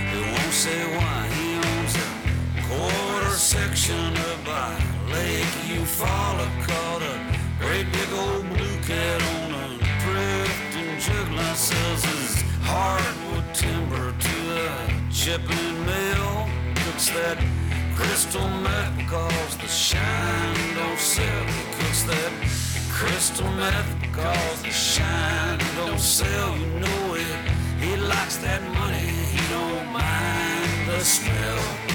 he 0.09 0.21
won't 0.21 0.53
say 0.53 0.97
why. 0.97 1.27
He 1.27 1.52
quarter 2.77 3.35
section 3.37 4.17
up 4.17 4.45
by 4.45 4.71
Lake 5.11 5.53
Eufaula 5.69 6.47
called 6.67 7.03
a 7.03 7.15
great 7.59 7.87
big 7.91 8.11
old 8.13 8.47
blue 8.49 8.77
cat 8.81 9.19
on 9.33 9.53
a 9.63 9.67
drifting 10.03 10.91
juggler 11.05 11.53
sells 11.55 12.03
his 12.05 12.41
hardwood 12.61 13.45
timber 13.53 14.13
to 14.27 14.37
a 14.63 15.11
chipping 15.11 15.75
mill. 15.85 16.47
Cooks 16.81 17.09
that 17.09 17.37
crystal 17.95 18.47
meth 18.65 18.97
because 18.97 19.57
the 19.57 19.67
shine 19.67 20.75
don't 20.75 20.99
sell. 20.99 21.43
He 21.45 21.63
cooks 21.77 22.03
that 22.03 22.31
crystal 22.91 23.51
meth 23.51 24.01
because 24.01 24.61
the 24.63 24.71
shine 24.71 25.59
don't 25.75 25.99
sell. 25.99 26.57
You 26.57 26.67
know 26.83 27.15
it. 27.15 27.39
He 27.79 27.95
likes 27.97 28.37
that 28.37 28.61
money. 28.79 29.09
He 29.33 29.41
don't 29.49 29.85
mind 29.91 30.89
the 30.89 30.99
smell. 31.01 31.92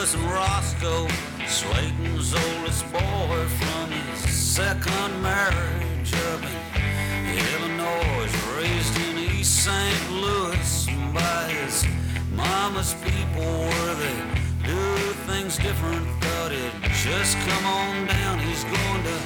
Cousin 0.00 0.26
Roscoe, 0.30 1.08
Slayton's 1.46 2.32
oldest 2.32 2.90
boy 2.90 3.46
from 3.60 3.90
his 3.90 4.30
second 4.34 5.22
marriage 5.22 6.14
up 6.32 6.42
in 6.42 7.36
Illinois, 7.52 8.32
raised 8.56 8.96
in 8.96 9.18
East 9.18 9.62
St. 9.62 10.10
Louis 10.10 10.86
by 11.12 11.52
his 11.52 11.84
mama's 12.32 12.94
people 13.04 13.44
where 13.44 13.94
they 13.96 14.18
do 14.64 14.80
things 15.28 15.58
different. 15.58 16.06
Thought 16.22 16.52
it'd 16.52 16.82
just 17.04 17.36
come 17.36 17.66
on 17.66 18.06
down. 18.06 18.38
He's 18.38 18.64
going 18.64 19.02
to 19.04 19.18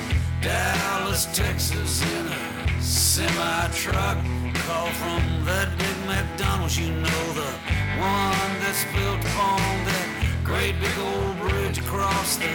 Dallas, 0.42 1.26
Texas 1.26 2.02
in 2.02 2.26
a 2.26 2.82
semi 2.82 3.68
truck. 3.68 4.18
Call 4.66 4.88
from 5.02 5.22
that 5.44 5.68
big 5.78 5.98
McDonald's, 6.08 6.76
you 6.76 6.90
know 6.90 7.24
the 7.32 7.50
one 7.96 8.52
that's 8.58 8.82
built 8.92 9.24
on 9.38 9.84
that 9.86 10.13
great 10.44 10.78
big 10.78 10.98
old 10.98 11.38
bridge 11.40 11.78
across 11.78 12.36
the 12.36 12.54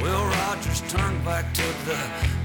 Will 0.00 0.24
Rogers 0.24 0.82
Turnpike. 0.92 1.52
Took 1.54 1.76
the 1.86 1.98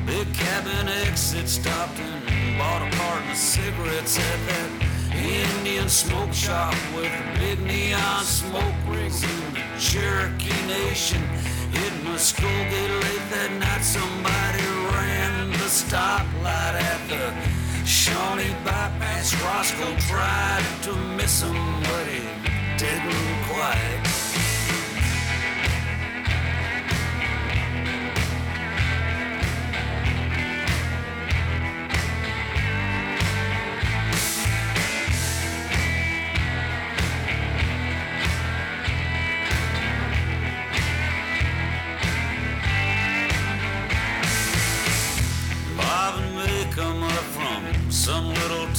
big 0.06 0.34
cabin 0.34 0.88
exit, 0.88 1.50
stopped 1.50 2.00
and 2.00 2.58
bought 2.58 2.82
a 2.82 2.89
carton 2.96 3.30
of 3.30 3.38
cigarettes 3.38 4.18
at 4.18 4.39
that 4.48 4.70
Indian 5.14 5.89
smoke 5.89 6.34
shop 6.34 6.74
with 6.96 7.12
the 7.12 7.39
big 7.39 7.60
neon 7.62 8.24
smoke 8.24 8.76
rings 8.88 9.22
in 9.24 9.54
the 9.54 9.64
Cherokee 9.80 10.68
Nation. 10.68 11.22
Hit 11.76 11.93
Muskogee 12.06 12.89
late 13.04 13.28
that 13.32 13.52
night, 13.60 13.84
somebody 13.84 14.64
ran 14.96 15.52
the 15.52 15.70
stoplight 15.80 16.76
at 16.91 17.02
the 17.10 17.86
Shawnee 17.86 18.56
bypass. 18.64 19.36
Roscoe 19.43 19.96
tried 20.08 20.66
to 20.84 20.96
miss 21.18 21.41
him, 21.41 21.58
but 21.84 22.08
he 22.08 22.24
didn't 22.78 23.43
quite. 23.50 24.14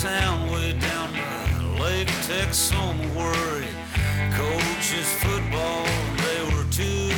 Town 0.06 0.48
way 0.52 0.72
down 0.78 1.08
by 1.12 1.82
Lake 1.82 2.12
Texoma 2.28 3.06
where 3.16 3.60
he 3.60 3.72
coaches 4.40 5.08
football. 5.24 5.84
They 6.24 6.40
were 6.52 6.66
two 6.70 7.10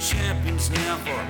champions 0.00 0.68
now 0.70 0.96
for 1.04 1.22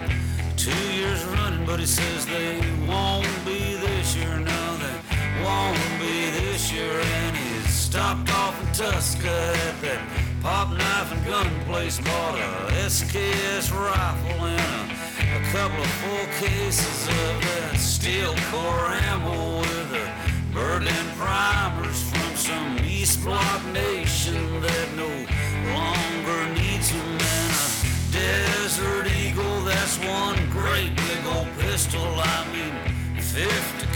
two 0.56 0.82
years 1.00 1.22
running, 1.36 1.66
but 1.66 1.78
he 1.80 1.86
says 1.86 2.24
they 2.24 2.60
won't 2.88 3.28
be 3.44 3.74
this 3.86 4.16
year. 4.16 4.38
No, 4.38 4.62
they 4.84 4.96
won't 5.44 5.84
be 6.00 6.30
this 6.40 6.72
year. 6.72 6.94
And 7.18 7.36
he 7.36 7.68
stopped 7.68 8.30
off 8.40 8.58
in 8.62 8.68
Tuska 8.68 9.36
at 9.68 9.76
that 9.82 10.00
pop 10.40 10.70
knife 10.70 11.12
and 11.12 11.24
gun 11.26 11.50
place, 11.66 11.98
bought 12.00 12.38
a 12.38 12.72
SKS 12.88 13.70
rifle 13.70 14.46
and 14.46 14.90
a 14.90 15.36
a 15.36 15.42
couple 15.50 15.80
of 15.80 15.92
full 16.02 16.26
cases 16.46 17.08
of 17.08 17.34
that 17.42 17.76
steel 17.76 18.34
core 18.50 18.88
ammo 19.10 19.60
with 19.60 19.91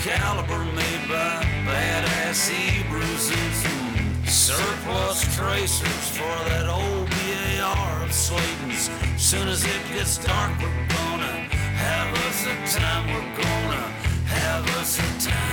caliber 0.07 0.64
made 0.66 1.09
by 1.09 1.42
badass 1.66 2.48
Hebrews 2.48 3.32
and 3.32 4.28
surplus 4.28 5.22
tracers 5.34 6.09
for 6.16 6.36
that 6.48 6.68
old 6.68 7.11
BAR 7.11 8.04
of 8.04 8.12
Slayton's. 8.12 8.88
Soon 9.16 9.48
as 9.48 9.64
it 9.64 9.82
gets 9.92 10.18
dark, 10.18 10.52
we're 10.61 10.86
gonna 10.94 11.36
have 11.82 12.14
us 12.28 12.46
a 12.46 12.78
time. 12.78 13.07
We're 13.09 13.42
gonna 13.42 13.82
have 14.26 14.64
us 14.78 15.00
a 15.00 15.28
time. 15.28 15.45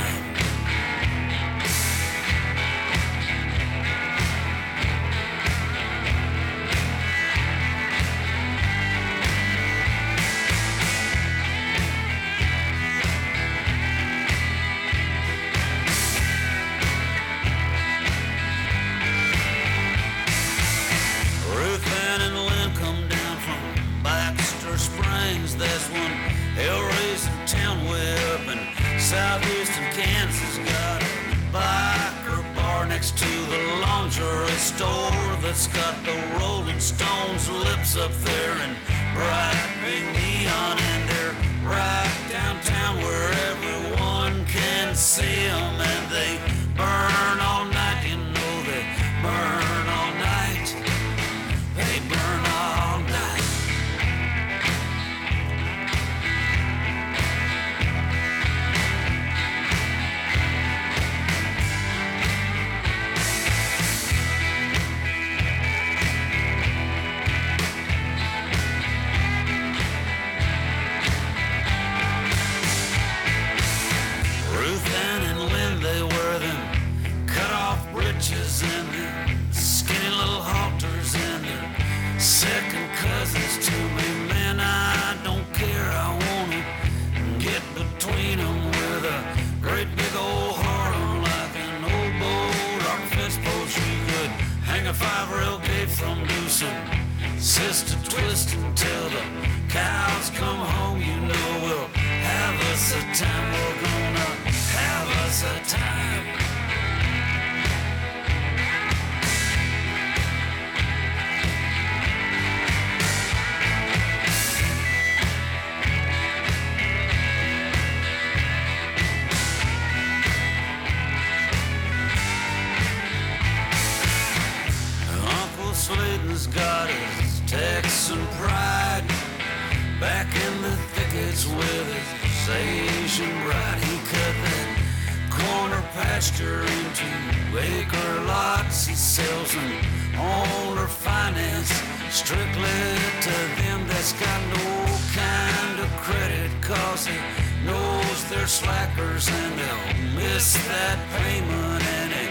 Strictly 142.09 142.80
to 143.22 143.36
them 143.61 143.88
that's 143.88 144.14
got 144.14 144.41
no 144.55 144.86
kind 145.14 145.80
of 145.80 145.89
credit, 146.01 146.51
cause 146.61 147.07
he 147.07 147.18
knows 147.66 148.30
they're 148.30 148.47
slackers 148.47 149.30
and 149.30 149.59
they'll 149.59 150.22
miss 150.22 150.53
that 150.68 150.99
payment 151.18 151.84
and 151.97 152.11
he, 152.14 152.26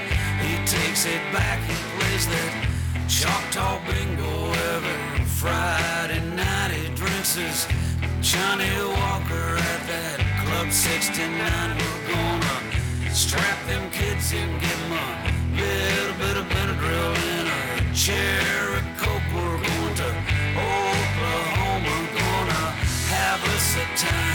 he 0.46 0.66
takes 0.66 1.06
it 1.06 1.22
back. 1.32 1.58
He 1.68 1.74
plays 1.98 2.26
that 2.26 2.52
Choctaw 3.08 3.78
bingo 3.86 4.52
every 4.74 5.24
Friday 5.24 6.20
night 6.36 6.70
he 6.70 6.94
drinks 6.94 7.34
his 7.36 7.66
Johnny 8.20 8.70
Walker 8.96 9.56
at 9.56 9.82
that 9.88 10.18
Club 10.44 10.70
69. 10.70 11.76
We're 11.76 12.14
gonna 12.14 13.14
strap 13.14 13.58
them 13.66 13.90
kids 13.90 14.32
and 14.32 14.60
give 14.60 14.78
them 14.78 14.92
a 14.92 15.32
little 15.56 16.16
bit 16.18 16.36
of 16.36 16.46
Benadryl 16.54 17.14
in 17.36 17.46
a 17.46 17.94
cherry 17.94 18.91
have 23.82 23.94
us 23.94 24.02
a 24.02 24.06
time. 24.06 24.31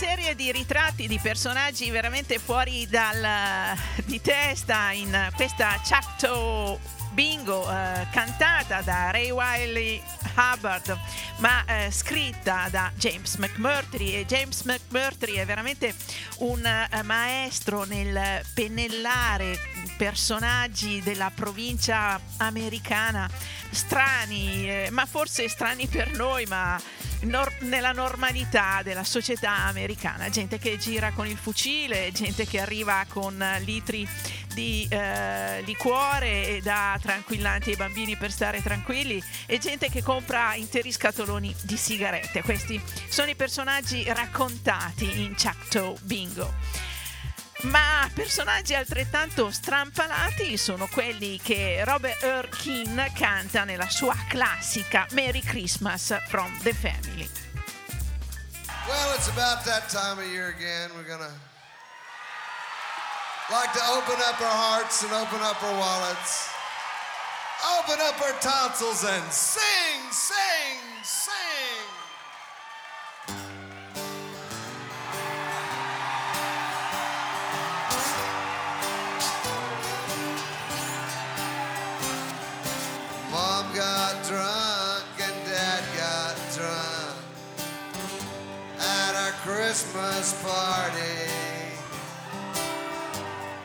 Serie 0.00 0.34
di 0.34 0.50
ritratti 0.50 1.06
di 1.06 1.18
personaggi 1.18 1.90
veramente 1.90 2.38
fuori 2.38 2.86
dal, 2.88 3.76
di 4.06 4.18
testa 4.18 4.92
in 4.92 5.30
questa 5.36 5.78
Chacto 5.84 6.80
Bingo 7.10 7.70
eh, 7.70 8.06
cantata 8.10 8.80
da 8.80 9.10
Ray 9.10 9.30
Wiley 9.30 10.02
Hubbard 10.34 10.98
ma 11.40 11.62
eh, 11.66 11.90
scritta 11.90 12.68
da 12.70 12.90
James 12.96 13.34
McMurtry. 13.36 14.14
E 14.14 14.24
James 14.24 14.62
McMurtry 14.62 15.34
è 15.34 15.44
veramente 15.44 15.94
un 16.38 16.64
eh, 16.64 17.02
maestro 17.02 17.84
nel 17.84 18.42
pennellare 18.54 19.58
personaggi 20.00 21.02
della 21.02 21.30
provincia 21.34 22.18
americana 22.38 23.28
strani 23.68 24.66
eh, 24.66 24.88
ma 24.90 25.04
forse 25.04 25.46
strani 25.46 25.88
per 25.88 26.16
noi 26.16 26.46
ma 26.46 26.80
nor- 27.24 27.60
nella 27.60 27.92
normalità 27.92 28.80
della 28.82 29.04
società 29.04 29.66
americana, 29.66 30.30
gente 30.30 30.58
che 30.58 30.78
gira 30.78 31.12
con 31.12 31.26
il 31.26 31.36
fucile, 31.36 32.12
gente 32.12 32.46
che 32.46 32.60
arriva 32.60 33.04
con 33.10 33.44
litri 33.64 34.08
di 34.54 34.88
eh, 34.88 35.60
liquore 35.66 36.48
e 36.48 36.60
dà 36.62 36.98
tranquillanti 37.00 37.68
ai 37.68 37.76
bambini 37.76 38.16
per 38.16 38.32
stare 38.32 38.62
tranquilli 38.62 39.22
e 39.44 39.58
gente 39.58 39.90
che 39.90 40.02
compra 40.02 40.54
interi 40.54 40.90
scatoloni 40.90 41.54
di 41.60 41.76
sigarette. 41.76 42.42
Questi 42.42 42.80
sono 43.06 43.28
i 43.28 43.36
personaggi 43.36 44.02
raccontati 44.06 45.20
in 45.20 45.34
Chacto 45.36 45.98
Bingo. 46.04 46.89
Ma 47.62 48.08
personaggi 48.14 48.74
altrettanto 48.74 49.50
strampalati 49.50 50.56
sono 50.56 50.88
quelli 50.88 51.38
che 51.42 51.82
Robert 51.84 52.48
Keane 52.48 53.12
canta 53.14 53.64
nella 53.64 53.88
sua 53.90 54.16
classica 54.28 55.06
Merry 55.10 55.42
Christmas 55.42 56.16
from 56.28 56.58
the 56.62 56.72
Family. 56.72 57.28
Well, 58.86 59.14
it's 59.14 59.28
about 59.28 59.62
that 59.64 59.88
time 59.90 60.18
of 60.18 60.26
year 60.32 60.48
again. 60.48 60.90
We're 60.96 61.06
gonna 61.06 61.32
like 63.50 63.72
to 63.74 63.84
open 63.92 64.16
up 64.22 64.40
our 64.40 64.56
hearts 64.56 65.02
and 65.02 65.12
open 65.12 65.40
up 65.42 65.62
our 65.62 65.78
wallets, 65.78 66.48
open 67.78 68.00
up 68.00 68.18
our 68.22 68.34
tonsils 68.40 69.04
and 69.04 69.30
sing, 69.30 70.10
sing, 70.10 70.80
sing. 71.02 71.99
Got 83.74 84.24
drunk 84.24 85.04
and 85.22 85.46
Dad 85.46 85.84
got 85.96 86.36
drunk 86.54 87.16
at 88.80 89.14
our 89.14 89.30
Christmas 89.42 90.34
party. 90.42 91.30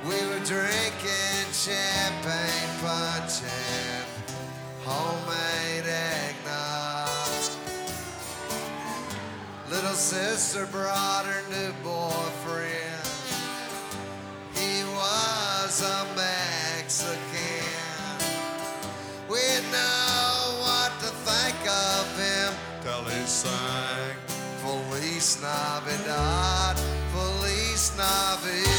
We 0.03 0.16
were 0.28 0.45
drinking 0.45 1.51
champagne 1.51 2.70
punch 2.82 3.41
and 3.41 4.06
homemade 4.84 5.88
eggnog. 5.88 7.51
Little 9.72 9.95
sister 9.95 10.68
brought 10.68 11.26
her 11.26 11.41
new 11.49 11.74
boyfriend. 11.84 13.10
He 14.53 14.84
was 14.84 15.82
a 15.82 16.06
Mexican. 16.16 17.64
We 19.28 19.41
know 19.72 19.95
Feliz 25.36 25.42
Navidad, 25.42 26.78
Feliz 27.12 27.92
Navidad. 27.98 28.76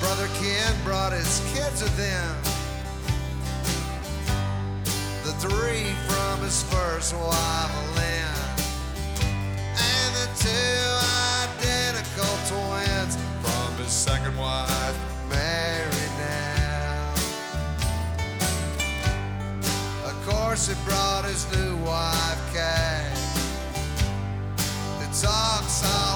Brother 0.00 0.28
Ken 0.38 0.74
brought 0.84 1.12
his 1.12 1.40
kids 1.54 1.82
with 1.82 1.98
him. 1.98 2.36
The 5.24 5.32
three 5.40 5.94
from 6.08 6.40
his 6.42 6.62
first 6.64 7.14
wife, 7.14 7.96
Lynn 7.96 8.34
and 9.76 10.14
the 10.14 10.28
two 10.44 11.17
Percy 20.58 20.74
brought 20.84 21.24
his 21.24 21.46
new 21.52 21.76
wife, 21.84 22.52
Kay. 22.52 23.06
The 24.98 25.06
talk's 25.14 25.84
on. 25.84 26.07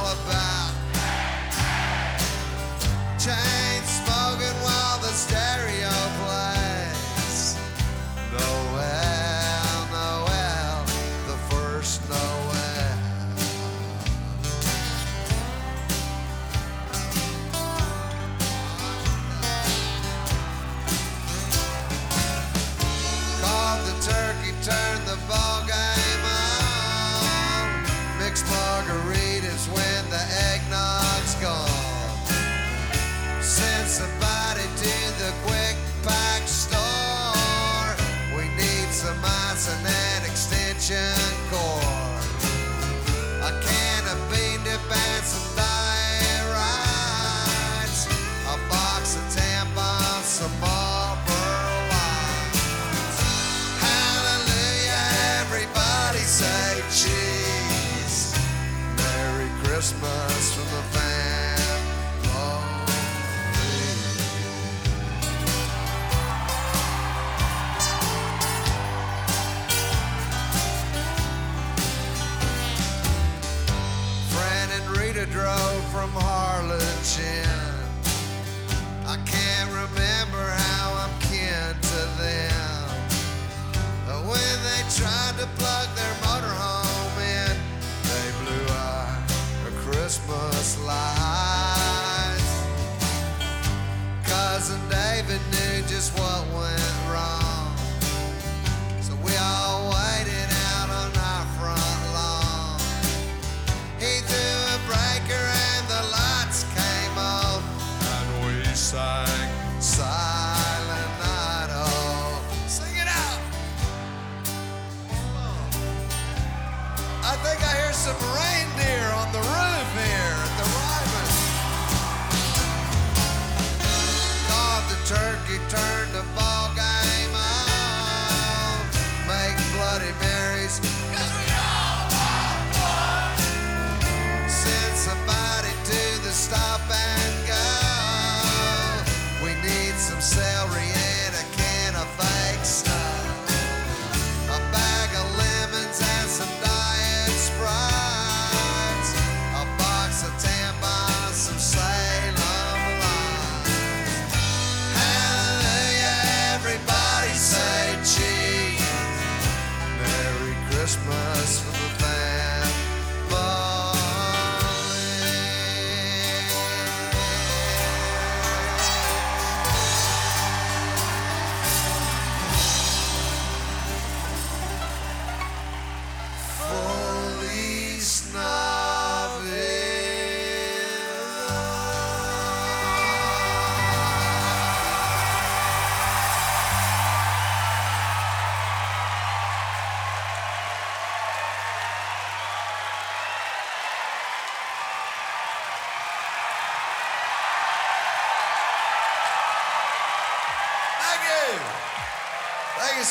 From 75.93 76.11
Harlingen. 76.12 76.41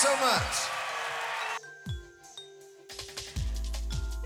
So 0.02 0.10
much. 0.16 0.70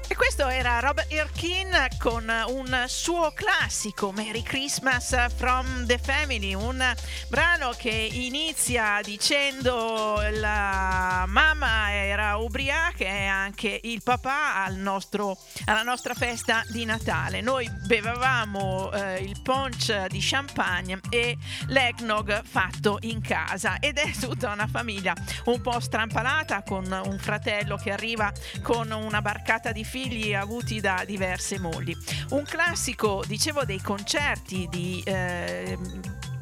E 0.08 0.16
questo 0.16 0.48
era 0.48 0.80
Robert 0.80 1.12
Erkin 1.46 1.88
con 2.00 2.28
un 2.48 2.86
suo 2.88 3.32
classico 3.36 4.12
Merry 4.12 4.42
Christmas 4.42 5.16
from 5.36 5.86
the 5.86 6.00
Family, 6.00 6.56
un 6.56 6.84
brano 7.28 7.72
che 7.78 7.92
inizia 7.92 9.00
dicendo 9.04 10.22
la 10.32 11.26
mamma 11.28 11.92
era 11.92 12.38
ubriaca 12.38 13.04
e 13.04 13.26
anche 13.26 13.80
il 13.84 14.02
papà 14.02 14.64
al 14.64 14.76
nostro, 14.76 15.38
alla 15.66 15.84
nostra 15.84 16.16
festa 16.16 16.64
di 16.70 16.84
Natale. 16.84 17.42
Noi 17.42 17.70
bevevamo 17.86 18.92
eh, 18.92 19.22
il 19.22 19.40
punch 19.44 20.08
di 20.08 20.20
champagne 20.20 21.00
e 21.12 21.38
l'eggnog 21.68 22.42
fatto 22.44 22.98
in 23.02 23.22
casa 23.22 23.78
ed 23.80 24.00
è 24.00 24.10
tutta 24.20 24.52
una 24.52 24.68
famiglia 24.68 25.14
un 25.46 25.62
po' 25.62 25.80
strampalata 25.80 26.64
con 26.64 26.86
un 27.06 27.20
fratello 27.20 27.78
che 27.78 27.92
arriva 27.92 28.32
con 28.64 28.90
una 28.90 29.22
barcata 29.22 29.72
di 29.72 29.84
figli 29.84 30.34
avuti 30.34 30.80
da 30.80 31.04
diverse 31.36 31.60
mogli. 31.60 31.96
Un 32.30 32.44
classico, 32.44 33.24
dicevo, 33.28 33.66
dei 33.66 33.82
concerti 33.82 34.68
di 34.70 35.04
eh, 35.06 35.78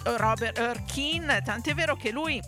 Robert 0.04 0.58
Erkin, 0.58 1.42
tant'è 1.44 1.74
vero 1.74 1.96
che 1.96 2.12
lui 2.12 2.40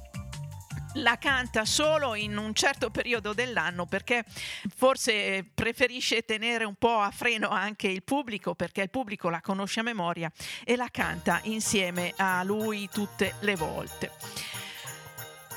la 1.00 1.18
canta 1.18 1.66
solo 1.66 2.16
in 2.16 2.38
un 2.38 2.54
certo 2.54 2.90
periodo 2.90 3.34
dell'anno 3.34 3.86
perché 3.86 4.24
forse 4.74 5.46
preferisce 5.54 6.24
tenere 6.24 6.64
un 6.64 6.76
po' 6.76 7.00
a 7.00 7.12
freno 7.12 7.50
anche 7.50 7.90
il 7.90 8.02
pubblico 8.02 8.56
perché 8.56 8.84
il 8.84 8.90
pubblico 8.90 9.30
la 9.30 9.42
conosce 9.42 9.82
a 9.82 9.84
memoria 9.84 10.32
e 10.64 10.78
la 10.78 10.88
canta 10.90 11.42
insieme 11.44 12.14
a 12.16 12.44
lui 12.44 12.88
tutte 12.90 13.36
le 13.42 13.56
volte. 13.58 14.12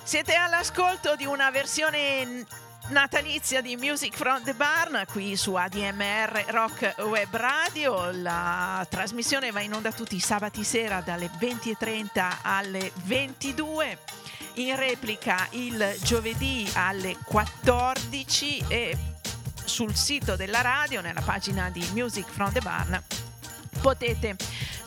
Siete 0.02 0.34
all'ascolto 0.34 1.14
di 1.14 1.26
una 1.26 1.50
versione 1.50 2.46
natalizia 2.88 3.60
di 3.60 3.76
Music 3.76 4.16
from 4.16 4.42
the 4.42 4.54
Barn 4.54 5.04
qui 5.10 5.36
su 5.36 5.54
ADMR 5.54 6.44
Rock 6.48 6.94
Web 6.98 7.34
Radio. 7.34 8.10
La 8.12 8.86
trasmissione 8.88 9.50
va 9.50 9.60
in 9.60 9.74
onda 9.74 9.92
tutti 9.92 10.16
i 10.16 10.20
sabati 10.20 10.64
sera 10.64 11.00
dalle 11.00 11.30
20.30 11.38 12.36
alle 12.42 12.92
22 13.04 13.98
in 14.54 14.76
replica 14.76 15.46
il 15.50 15.96
giovedì 16.02 16.68
alle 16.74 17.16
14 17.24 18.64
e 18.68 18.96
sul 19.64 19.94
sito 19.94 20.36
della 20.36 20.60
radio, 20.60 21.00
nella 21.00 21.22
pagina 21.22 21.70
di 21.70 21.86
Music 21.92 22.28
from 22.28 22.52
the 22.52 22.60
Barn, 22.60 23.02
potete 23.80 24.36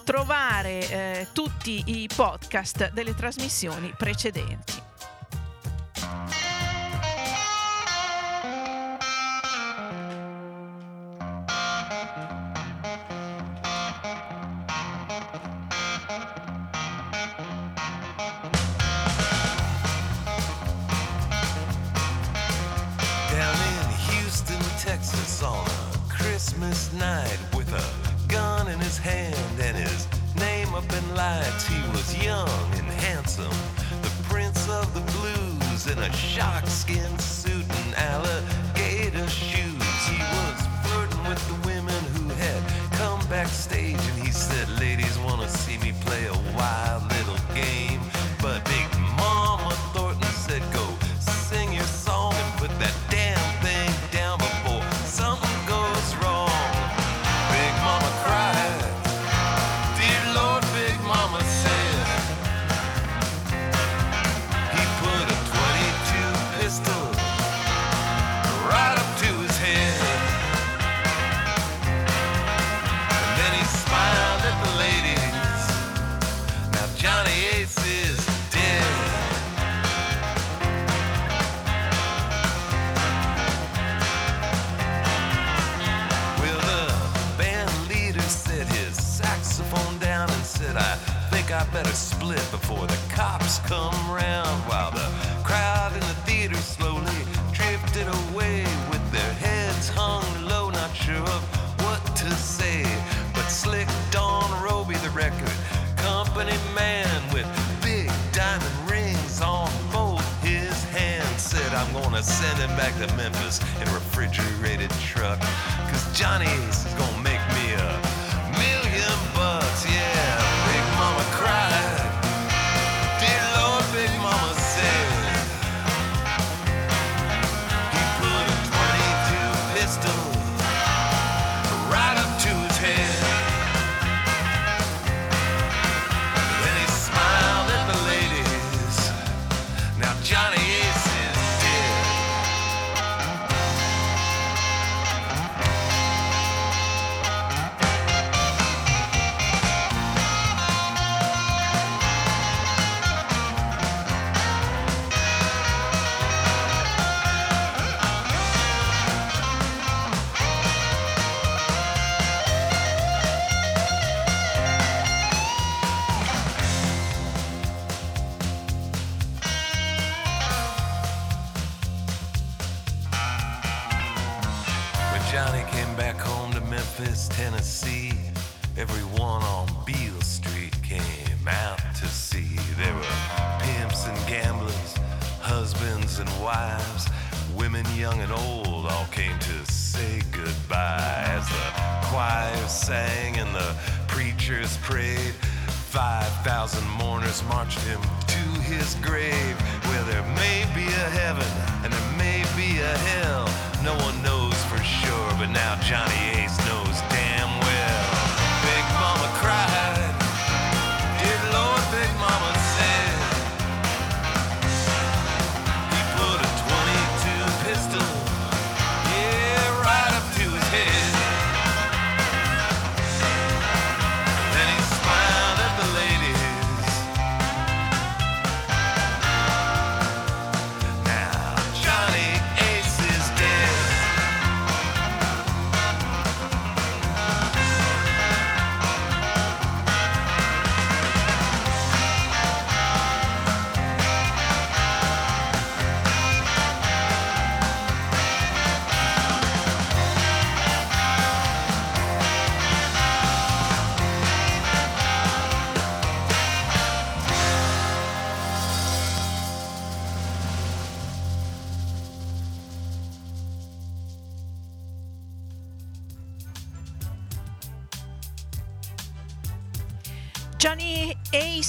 trovare 0.04 0.90
eh, 0.90 1.28
tutti 1.32 1.84
i 1.86 2.10
podcast 2.14 2.92
delle 2.92 3.14
trasmissioni 3.16 3.94
precedenti. 3.96 4.81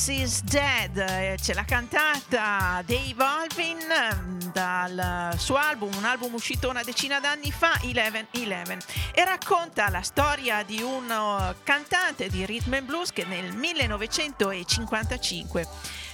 Ace 0.02 0.14
is 0.14 0.42
Dead, 0.42 0.96
eh, 0.96 1.36
ce 1.40 1.54
l'ha 1.54 1.62
cantata 1.62 2.82
Dave 2.84 3.14
Alvin 3.18 3.78
mm, 3.78 4.50
dal 4.52 5.38
suo 5.38 5.54
album, 5.54 5.90
un 5.96 6.04
album 6.04 6.34
uscito 6.34 6.68
una 6.68 6.82
decina 6.82 7.20
d'anni 7.20 7.52
fa, 7.52 7.78
Eleven 7.82 8.26
Eleven, 8.32 8.80
e 9.14 9.24
racconta 9.24 9.88
la 9.90 10.02
storia 10.02 10.64
di 10.64 10.82
un 10.82 11.08
oh, 11.08 11.54
cantante 11.62 12.28
di 12.28 12.44
rhythm 12.44 12.72
and 12.72 12.86
blues 12.86 13.12
che 13.12 13.24
nel 13.24 13.54
1955 13.54 15.68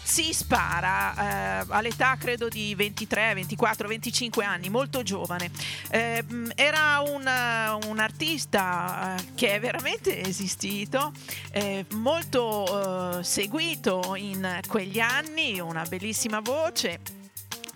si 0.09 0.33
spara 0.33 1.61
eh, 1.61 1.67
all'età 1.69 2.17
credo 2.19 2.49
di 2.49 2.75
23, 2.75 3.35
24, 3.35 3.87
25 3.87 4.43
anni, 4.43 4.71
molto 4.71 5.03
giovane. 5.03 5.51
Eh, 5.91 6.23
mh, 6.27 6.53
era 6.55 7.01
un, 7.01 7.27
eh, 7.27 7.87
un 7.87 7.99
artista 7.99 9.17
eh, 9.17 9.25
che 9.35 9.55
è 9.55 9.61
veramente 9.61 10.23
esistito, 10.23 11.13
eh, 11.53 11.85
molto 11.93 13.19
eh, 13.19 13.23
seguito 13.23 14.15
in 14.17 14.61
quegli 14.67 14.99
anni, 14.99 15.61
una 15.61 15.85
bellissima 15.85 16.41
voce 16.41 17.01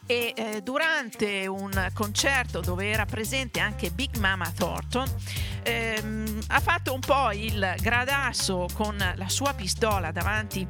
e 0.06 0.32
eh, 0.34 0.62
durante 0.62 1.46
un 1.46 1.90
concerto 1.92 2.60
dove 2.60 2.90
era 2.90 3.04
presente 3.04 3.60
anche 3.60 3.90
Big 3.90 4.16
Mama 4.16 4.50
Thornton 4.56 5.06
ehm, 5.62 6.40
ha 6.48 6.60
fatto 6.60 6.92
un 6.92 7.00
po' 7.00 7.30
il 7.30 7.74
gradasso 7.80 8.66
con 8.74 8.96
la 8.96 9.28
sua 9.28 9.54
pistola 9.54 10.10
davanti 10.10 10.66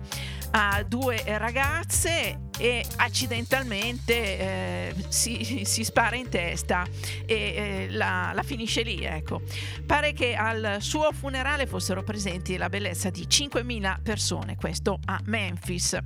a 0.53 0.83
due 0.83 1.23
ragazze 1.39 2.51
e 2.59 2.85
accidentalmente 2.97 4.15
eh, 4.15 4.95
si, 5.09 5.63
si 5.65 5.85
spara 5.85 6.17
in 6.17 6.29
testa 6.29 6.87
e 7.25 7.35
eh, 7.35 7.87
la, 7.91 8.33
la 8.35 8.43
finisce 8.43 8.83
lì 8.83 9.03
ecco 9.05 9.43
pare 9.87 10.13
che 10.13 10.35
al 10.35 10.77
suo 10.81 11.11
funerale 11.13 11.67
fossero 11.67 12.03
presenti 12.03 12.57
la 12.57 12.69
bellezza 12.69 13.11
di 13.11 13.27
5.000 13.29 14.03
persone 14.03 14.57
questo 14.57 14.99
a 15.07 15.21
Memphis 15.25 15.99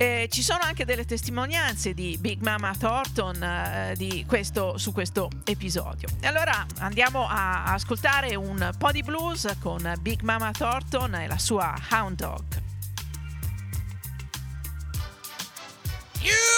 eh, 0.00 0.28
ci 0.30 0.42
sono 0.42 0.60
anche 0.62 0.84
delle 0.84 1.04
testimonianze 1.04 1.92
di 1.92 2.16
Big 2.20 2.40
Mama 2.40 2.72
Thornton 2.78 3.42
eh, 3.42 3.94
di 3.96 4.24
questo, 4.28 4.78
su 4.78 4.92
questo 4.92 5.28
episodio. 5.44 6.08
Allora 6.22 6.64
andiamo 6.78 7.26
a 7.26 7.64
ascoltare 7.64 8.36
un 8.36 8.70
po' 8.78 8.92
di 8.92 9.02
blues 9.02 9.56
con 9.58 9.92
Big 10.00 10.20
Mama 10.22 10.52
Thornton 10.52 11.16
e 11.16 11.26
la 11.26 11.38
sua 11.38 11.74
Hound 11.90 12.16
Dog. 12.16 12.67
You 16.28 16.57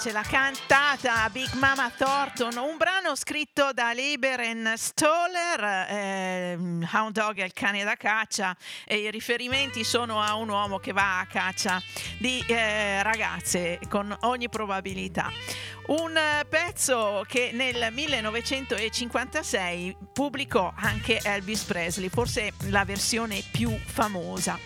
ce 0.00 0.12
l'ha 0.12 0.22
cantata 0.22 1.28
Big 1.30 1.52
Mama 1.54 1.90
Thornton, 1.90 2.56
un 2.56 2.76
brano 2.76 3.14
scritto 3.14 3.72
da 3.72 3.92
Liberen 3.92 4.74
Stoller. 4.76 5.86
Eh, 5.88 6.58
Hound 6.92 7.12
Dog 7.12 7.38
è 7.38 7.44
il 7.44 7.52
cane 7.52 7.84
da 7.84 7.94
caccia 7.94 8.56
e 8.84 8.96
i 8.96 9.10
riferimenti 9.10 9.84
sono 9.84 10.20
a 10.20 10.34
un 10.34 10.48
uomo 10.48 10.78
che 10.78 10.92
va 10.92 11.20
a 11.20 11.26
caccia 11.26 11.80
di 12.18 12.44
eh, 12.48 13.02
ragazze 13.02 13.78
con 13.88 14.14
ogni 14.22 14.48
probabilità. 14.48 15.30
Un 15.86 16.18
pezzo 16.48 17.24
che 17.28 17.50
nel 17.52 17.92
1956 17.92 19.96
pubblicò 20.12 20.72
anche 20.76 21.20
Elvis 21.22 21.62
Presley, 21.62 22.08
forse 22.08 22.52
la 22.68 22.84
versione 22.84 23.42
più 23.50 23.70
famosa. 23.84 24.58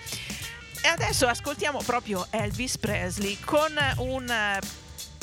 E 0.80 0.88
adesso 0.88 1.26
ascoltiamo 1.26 1.82
proprio 1.84 2.26
Elvis 2.30 2.78
Presley 2.78 3.36
con 3.44 3.74
un 3.96 4.32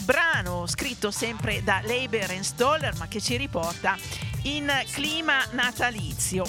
brano 0.06 0.68
scritto 0.68 1.10
sempre 1.10 1.64
da 1.64 1.82
Leiber 1.84 2.32
e 2.32 2.44
Stoller 2.44 2.96
ma 2.98 3.08
che 3.08 3.20
ci 3.20 3.38
riporta 3.38 3.98
in 4.44 4.72
clima 4.92 5.44
natalizio. 5.52 6.46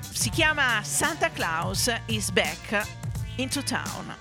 Si 0.00 0.30
chiama 0.30 0.80
Santa 0.82 1.30
Claus 1.30 1.92
is 2.06 2.30
back 2.30 2.86
into 3.36 3.62
town. 3.62 4.14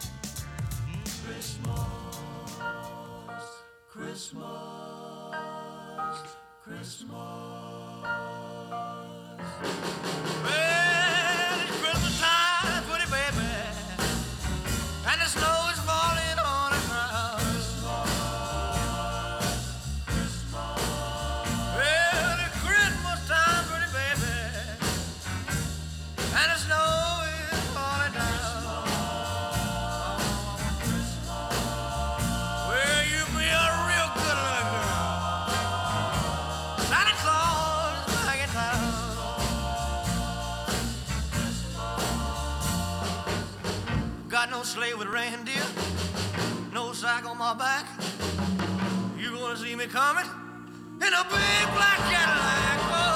Well, 7.14 7.56
sleigh 44.66 44.96
with 44.96 45.08
reindeer, 45.08 45.62
no 46.74 46.92
sack 46.92 47.24
on 47.24 47.38
my 47.38 47.54
back. 47.54 47.86
You 49.16 49.30
gonna 49.30 49.56
see 49.56 49.76
me 49.76 49.86
coming 49.86 50.26
in 50.26 51.14
a 51.14 51.24
big 51.24 51.66
black 51.76 52.00
Cadillac. 52.10 52.80
Oh, 52.90 53.15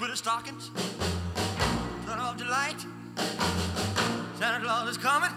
pretty 0.00 0.16
stockings. 0.16 0.70
Turn 2.06 2.18
off 2.18 2.38
the 2.38 2.46
light. 2.46 2.80
Santa 4.38 4.64
Claus 4.64 4.88
is 4.88 4.96
coming 4.96 5.30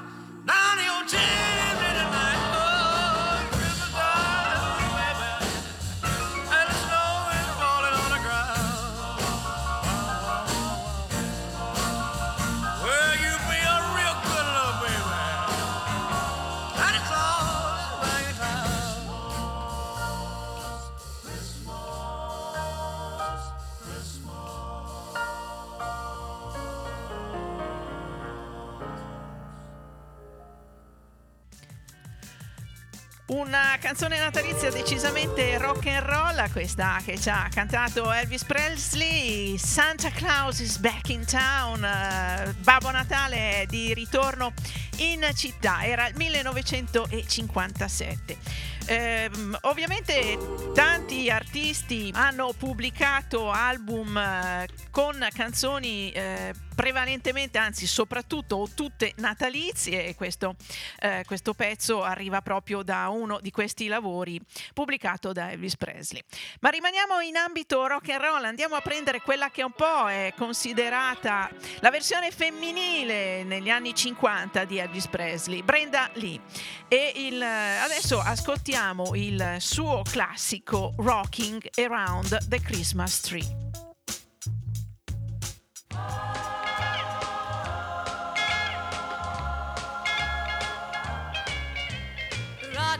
natalizia 34.34 34.72
decisamente 34.72 35.60
rock 35.60 35.86
and 35.86 36.04
roll, 36.08 36.52
questa 36.52 37.00
che 37.06 37.20
ci 37.20 37.30
ha 37.30 37.48
cantato 37.54 38.12
Elvis 38.12 38.44
Presley, 38.44 39.60
Santa 39.60 40.10
Claus 40.10 40.58
is 40.58 40.80
back 40.80 41.10
in 41.10 41.24
town, 41.24 41.86
eh, 41.86 42.56
Babbo 42.64 42.90
Natale 42.90 43.62
è 43.62 43.68
di 43.68 43.94
ritorno 43.94 44.54
in 44.98 45.24
città, 45.36 45.86
era 45.86 46.08
il 46.08 46.16
1957. 46.16 48.38
Ehm, 48.86 49.56
ovviamente 49.62 50.38
tanti 50.74 51.30
artisti 51.30 52.10
hanno 52.14 52.54
pubblicato 52.58 53.52
album 53.52 54.18
eh, 54.18 54.68
con 54.90 55.24
canzoni 55.32 56.12
eh, 56.12 56.54
prevalentemente, 56.74 57.58
anzi 57.58 57.88
soprattutto 57.88 58.68
tutte 58.74 59.14
natalizie 59.18 60.06
e 60.08 60.16
questo, 60.16 60.56
eh, 61.00 61.24
questo 61.26 61.54
pezzo 61.54 62.04
arriva 62.04 62.42
proprio 62.42 62.84
da 62.84 63.10
uno 63.10 63.40
di 63.42 63.52
questi 63.52 63.88
lavori 63.88 64.40
pubblicato 64.74 65.32
da 65.32 65.52
Elvis 65.52 65.78
Presley. 65.78 66.22
Ma 66.60 66.70
rimaniamo 66.70 67.20
in 67.22 67.36
ambito 67.36 67.86
rock 67.88 68.10
and 68.10 68.22
roll, 68.22 68.44
andiamo 68.44 68.76
a 68.76 68.82
prendere 68.82 69.22
quella 69.22 69.50
che 69.50 69.64
un 69.64 69.72
po' 69.72 70.10
è 70.10 70.34
considerata 70.36 71.50
la 71.80 71.90
versione 71.90 72.32
femminile 72.32 73.44
negli 73.44 73.70
anni 73.70 73.94
50 73.94 74.66
di 74.66 74.78
Elvis 74.78 75.08
Presley, 75.08 75.62
Brenda 75.62 76.10
Lee. 76.14 76.40
E 76.88 77.14
il, 77.16 77.42
adesso 77.42 78.20
ascoltiamo 78.20 79.12
il 79.16 79.56
suo 79.60 80.02
classico 80.04 80.94
Rocking 80.98 81.70
Around 81.78 82.48
the 82.48 82.60
Christmas 82.62 83.22
Tree. 83.22 83.72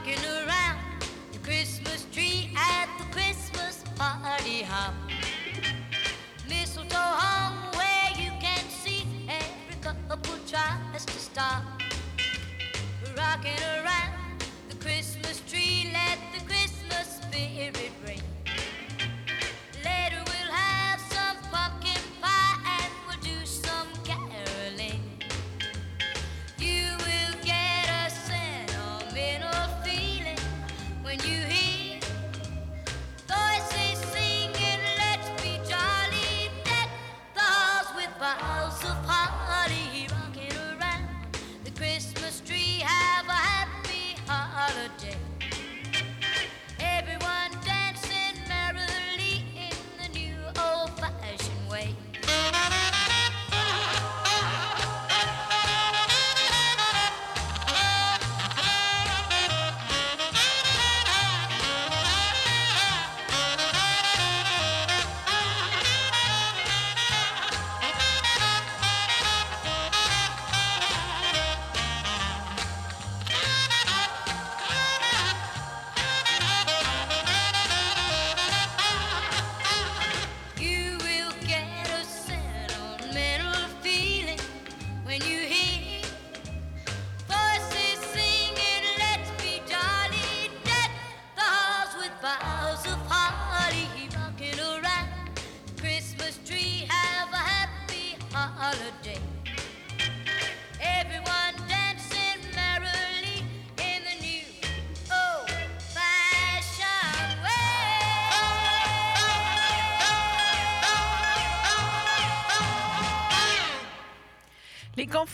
Rocking 0.04 0.24
around 0.26 0.78
the 1.32 1.38
Christmas 1.38 2.04
tree 2.12 2.50
at 2.56 2.88
the 2.98 3.04
Christmas 3.04 3.82
party 3.96 4.62
hop. 4.62 4.92
Mistletoe 6.46 6.96
hung 6.98 7.72
where 7.72 8.10
you 8.22 8.30
can 8.38 8.68
see 8.68 9.06
every 9.28 9.80
couple 9.80 10.36
tries 10.46 11.06
to 11.06 11.12
stop. 11.12 11.62
Rocking 13.16 13.62
around 13.78 14.44
the 14.68 14.76
Christmas 14.76 15.40
tree, 15.48 15.90
let 15.92 16.18
the 16.34 16.44
Christmas 16.44 17.22
spirit 17.22 17.93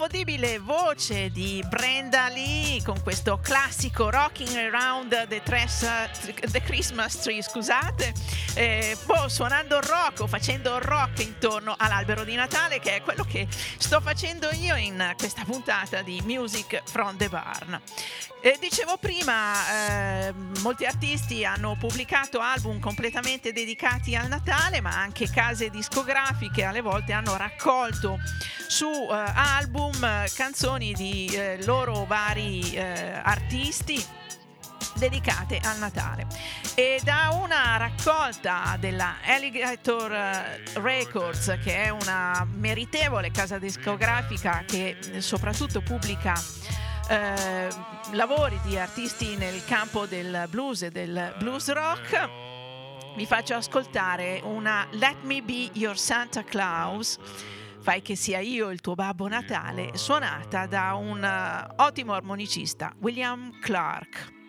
L'inconfondibile 0.01 0.59
voce 0.61 1.31
di 1.31 1.63
Brenda 1.69 2.29
Lee 2.29 2.83
con 2.83 3.03
questo 3.03 3.39
classico 3.39 4.09
Rocking 4.09 4.57
Around 4.57 5.29
the, 5.29 5.43
Tres- 5.43 6.09
the 6.51 6.63
Christmas 6.63 7.21
Tree, 7.21 7.43
scusate, 7.43 8.15
eh, 8.55 8.97
boh, 9.05 9.29
suonando 9.29 9.79
rock 9.79 10.21
o 10.21 10.27
facendo 10.27 10.79
rock 10.79 11.19
intorno 11.19 11.75
all'albero 11.77 12.25
di 12.25 12.35
Natale, 12.35 12.81
che 12.81 12.97
è 12.97 13.03
quello 13.03 13.25
che 13.25 13.47
sto 13.51 14.01
facendo 14.01 14.49
io 14.53 14.75
in 14.77 15.15
questa 15.19 15.45
puntata 15.45 16.01
di 16.01 16.19
Music 16.25 16.83
from 16.87 17.19
the 17.19 17.29
Barn. 17.29 17.79
Eh, 18.41 18.57
dicevo 18.59 18.97
prima, 18.97 19.53
eh, 19.71 20.35
molti 20.61 20.85
artisti 20.85 21.45
hanno 21.45 21.77
pubblicato 21.79 22.41
album 22.41 22.81
completamente 22.81 23.53
dedicati 23.53 24.15
al 24.15 24.29
Natale, 24.29 24.81
ma 24.81 24.91
anche 24.91 25.29
case 25.31 25.71
discografiche 25.71 26.65
alle 26.65 26.81
volte 26.81 27.13
hanno 27.13 27.37
raccolto 27.37 28.19
su 28.69 28.87
eh, 28.87 29.33
album 29.35 30.03
eh, 30.03 30.31
canzoni 30.35 30.93
di 30.93 31.27
eh, 31.27 31.65
loro 31.65 32.05
vari 32.05 32.75
eh, 32.75 33.13
artisti 33.23 34.05
dedicate 34.97 35.59
al 35.63 35.79
Natale. 35.79 36.27
E 36.75 37.01
da 37.03 37.31
una 37.41 37.77
raccolta 37.77 38.77
della 38.79 39.17
Alligator 39.25 40.13
eh, 40.13 40.63
Records, 40.75 41.59
che 41.63 41.85
è 41.85 41.89
una 41.89 42.47
meritevole 42.51 43.31
casa 43.31 43.59
discografica 43.59 44.65
che 44.67 44.97
soprattutto 45.19 45.81
pubblica 45.81 46.35
eh, 47.09 47.69
lavori 48.13 48.59
di 48.65 48.77
artisti 48.77 49.37
nel 49.37 49.65
campo 49.65 50.07
del 50.07 50.47
blues 50.51 50.83
e 50.83 50.91
del 50.91 51.35
blues 51.39 51.71
rock, 51.73 52.29
vi 53.17 53.27
faccio 53.27 53.55
ascoltare 53.55 54.41
una 54.43 54.87
Let 54.93 55.23
Me 55.23 55.43
Be 55.43 55.71
Your 55.75 55.99
Santa 55.99 56.43
Claus 56.43 57.19
fai 57.81 58.03
che 58.03 58.15
sia 58.15 58.41
io 58.41 58.71
il 58.71 58.81
tuo 58.81 58.95
babbo 58.95 59.27
Natale, 59.27 59.97
suonata 59.97 60.67
da 60.67 60.95
un 60.95 61.23
uh, 61.23 61.83
ottimo 61.83 62.13
armonicista, 62.13 62.95
William 62.99 63.59
Clark. 63.59 64.40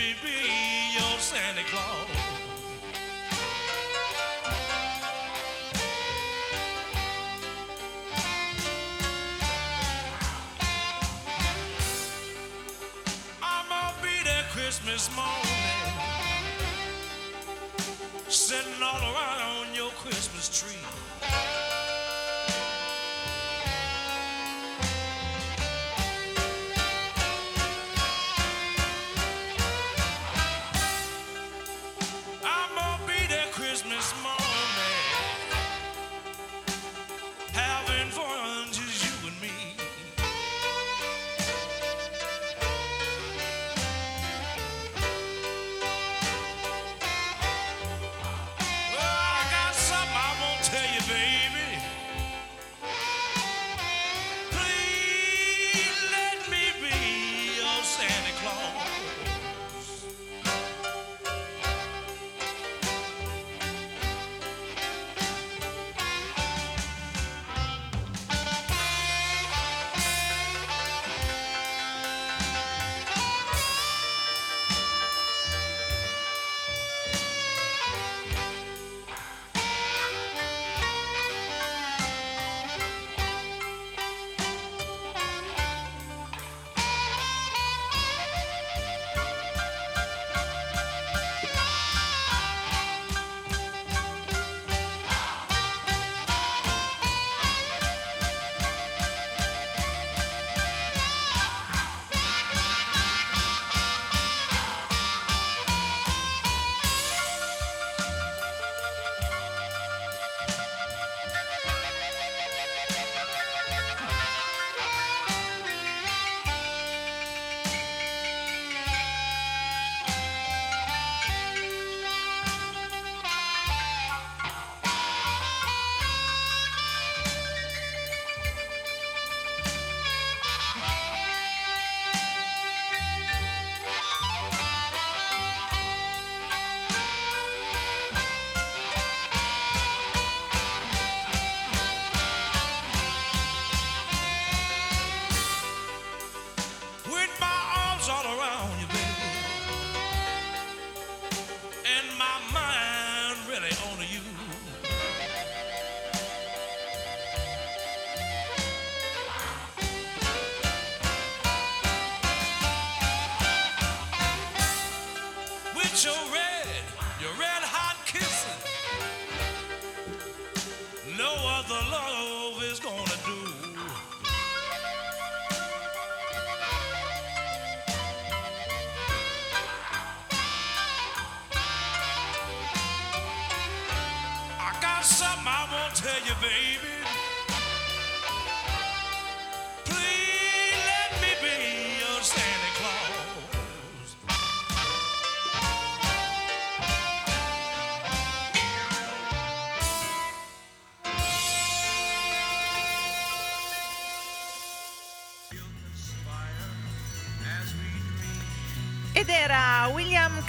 Me 0.00 0.14
be 0.22 0.98
your 0.98 1.18
Santa 1.18 1.62
Claus. 1.64 2.39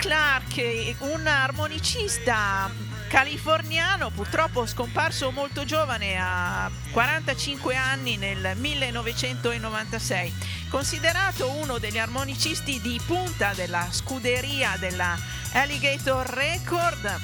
Clark, 0.02 0.96
un 1.02 1.28
armonicista 1.28 2.72
californiano, 3.08 4.10
purtroppo 4.10 4.66
scomparso 4.66 5.30
molto 5.30 5.64
giovane 5.64 6.18
a 6.20 6.72
45 6.92 7.76
anni 7.76 8.18
nel 8.18 8.54
1996, 8.58 10.34
considerato 10.70 11.52
uno 11.52 11.78
degli 11.78 12.00
armonicisti 12.00 12.82
di 12.82 13.00
punta 13.06 13.54
della 13.54 13.88
scuderia 13.92 14.76
della 14.80 15.16
Alligator 15.52 16.26
Record. 16.26 17.20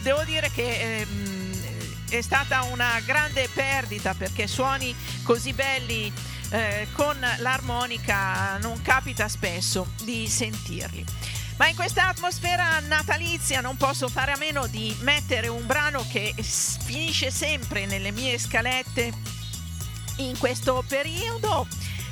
Devo 0.00 0.24
dire 0.24 0.50
che 0.50 1.00
ehm, 1.00 1.60
è 2.08 2.22
stata 2.22 2.62
una 2.62 2.98
grande 3.04 3.50
perdita 3.52 4.14
perché 4.14 4.46
suoni 4.46 4.96
così 5.22 5.52
belli 5.52 6.10
eh, 6.48 6.88
con 6.92 7.18
l'armonica 7.38 8.56
non 8.62 8.80
capita 8.80 9.28
spesso 9.28 9.88
di 10.04 10.26
sentirli. 10.26 11.15
Ma 11.56 11.68
in 11.68 11.74
questa 11.74 12.08
atmosfera 12.08 12.80
natalizia 12.80 13.60
non 13.60 13.76
posso 13.76 14.08
fare 14.08 14.32
a 14.32 14.36
meno 14.36 14.66
di 14.66 14.94
mettere 15.00 15.48
un 15.48 15.64
brano 15.66 16.04
che 16.10 16.34
finisce 16.38 17.30
sempre 17.30 17.86
nelle 17.86 18.10
mie 18.10 18.38
scalette 18.38 19.12
in 20.16 20.36
questo 20.38 20.84
periodo. 20.86 21.66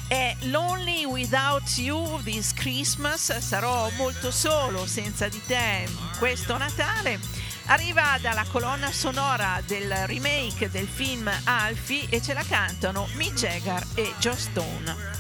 È 0.06 0.34
Lonely 0.42 1.04
Without 1.04 1.76
You 1.76 2.22
This 2.22 2.54
Christmas. 2.54 3.36
Sarò 3.38 3.90
molto 3.96 4.30
solo 4.30 4.86
senza 4.86 5.28
di 5.28 5.40
te 5.46 5.86
questo 6.18 6.56
Natale. 6.56 7.18
Arriva 7.66 8.18
dalla 8.20 8.44
colonna 8.50 8.92
sonora 8.92 9.60
del 9.66 9.90
remake 10.06 10.70
del 10.70 10.86
film 10.86 11.30
Alfie 11.44 12.06
e 12.08 12.20
ce 12.20 12.34
la 12.34 12.44
cantano 12.46 13.08
Mick 13.14 13.34
Jagger 13.34 13.82
e 13.94 14.12
Joe 14.18 14.36
Stone. 14.36 15.13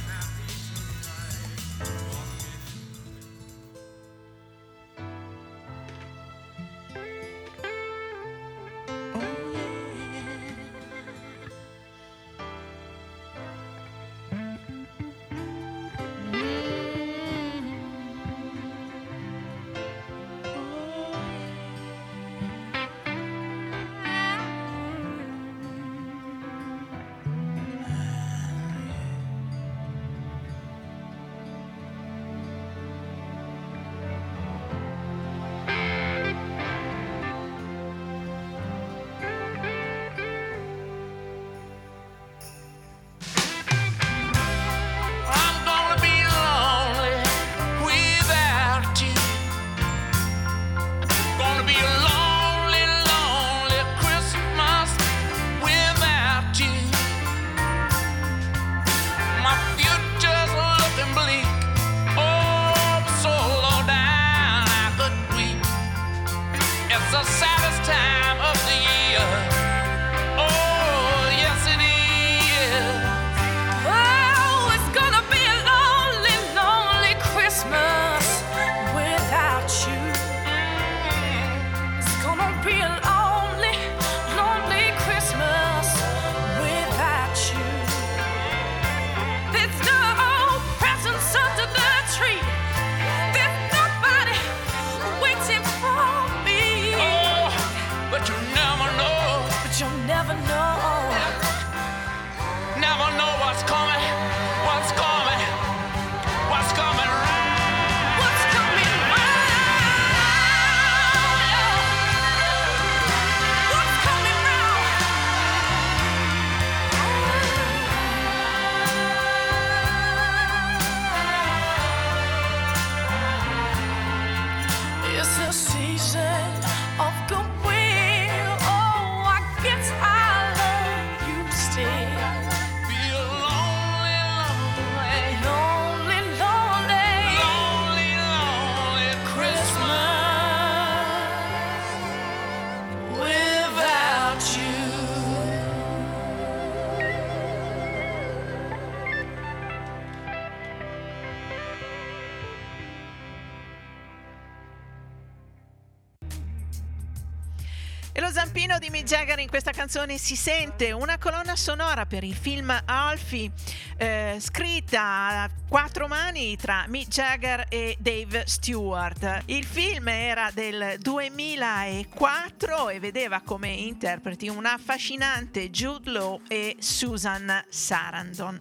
Canzone 159.84 160.16
si 160.16 160.34
sente 160.34 160.92
una 160.92 161.18
colonna 161.18 161.56
sonora 161.56 162.06
per 162.06 162.24
il 162.24 162.34
film 162.34 162.74
Alfie, 162.86 163.50
eh, 163.98 164.38
scritta 164.40 165.42
a 165.42 165.50
quattro 165.68 166.08
mani 166.08 166.56
tra 166.56 166.86
Mick 166.88 167.08
Jagger 167.08 167.66
e 167.68 167.94
Dave 167.98 168.44
Stewart. 168.46 169.42
Il 169.44 169.66
film 169.66 170.08
era 170.08 170.50
del 170.54 170.96
2004 171.00 172.88
e 172.88 172.98
vedeva 172.98 173.42
come 173.44 173.68
interpreti 173.68 174.48
una 174.48 174.72
affascinante 174.72 175.68
Jude 175.68 176.10
Law 176.12 176.40
e 176.48 176.76
Susan 176.78 177.66
Sarandon. 177.68 178.58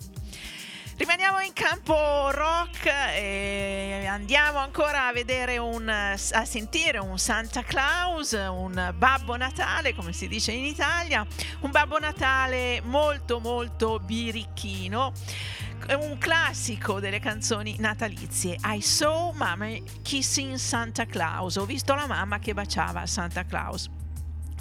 Rimaniamo 0.96 1.40
in 1.40 1.54
campo 1.54 2.30
rock 2.30 2.86
e 2.86 4.06
andiamo 4.08 4.60
ancora 4.60 5.08
a 5.08 5.12
vedere 5.12 5.58
un 5.58 5.90
a 5.90 6.46
sentire 6.46 7.00
un 7.00 7.18
Santa 7.18 7.64
Claus, 7.64 8.34
un 8.34 8.94
Babbo 8.96 9.36
Natale, 9.36 9.96
come 9.96 10.14
si 10.14 10.28
dice 10.28 10.52
in 10.52 10.64
Italia, 10.66 11.26
un 11.62 11.72
Babbo 11.72 11.98
Natale 11.98 12.80
molto 12.84 13.40
molto 13.40 14.00
birichino. 14.00 15.14
Un 15.98 16.18
classico 16.20 17.00
delle 17.00 17.20
canzoni 17.20 17.76
natalizie. 17.80 18.58
I 18.64 18.80
saw 18.80 19.34
mommy 19.34 19.84
kissing 20.04 20.56
Santa 20.56 21.06
Claus. 21.06 21.56
Ho 21.56 21.66
visto 21.66 21.96
la 21.96 22.06
mamma 22.06 22.38
che 22.38 22.54
baciava 22.54 23.06
Santa 23.08 23.44
Claus 23.46 23.90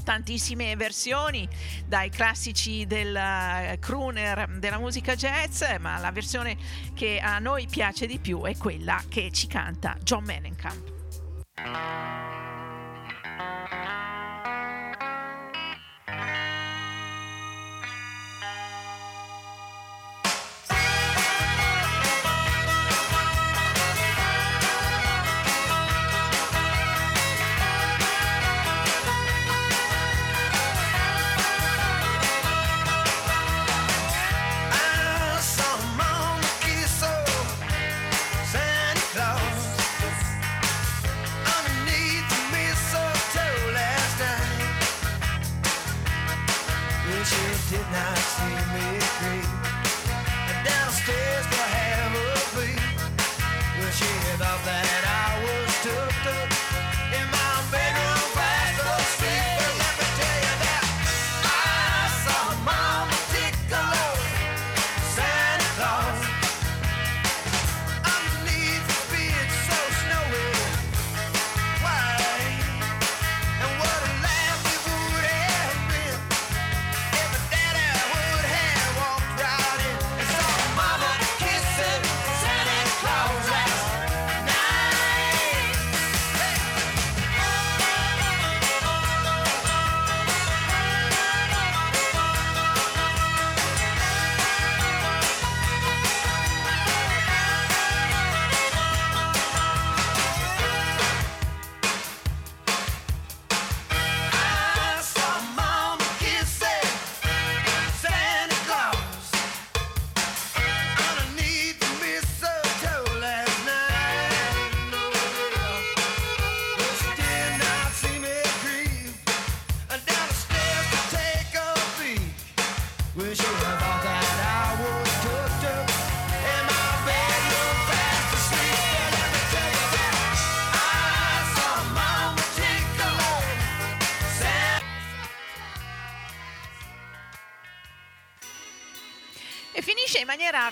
tantissime 0.03 0.77
versioni 0.77 1.49
dai 1.87 2.11
classici 2.11 2.87
del 2.87 3.15
eh, 3.15 3.79
crooner 3.81 4.59
della 4.59 4.79
musica 4.79 5.15
jazz, 5.15 5.63
ma 5.81 5.99
la 5.99 6.11
versione 6.11 6.57
che 6.95 7.19
a 7.21 7.39
noi 7.39 7.67
piace 7.69 8.07
di 8.07 8.19
più 8.19 8.43
è 8.43 8.57
quella 8.57 9.03
che 9.09 9.31
ci 9.33 9.47
canta 9.47 9.97
John 10.03 10.25
Mellencamp. 10.25 10.91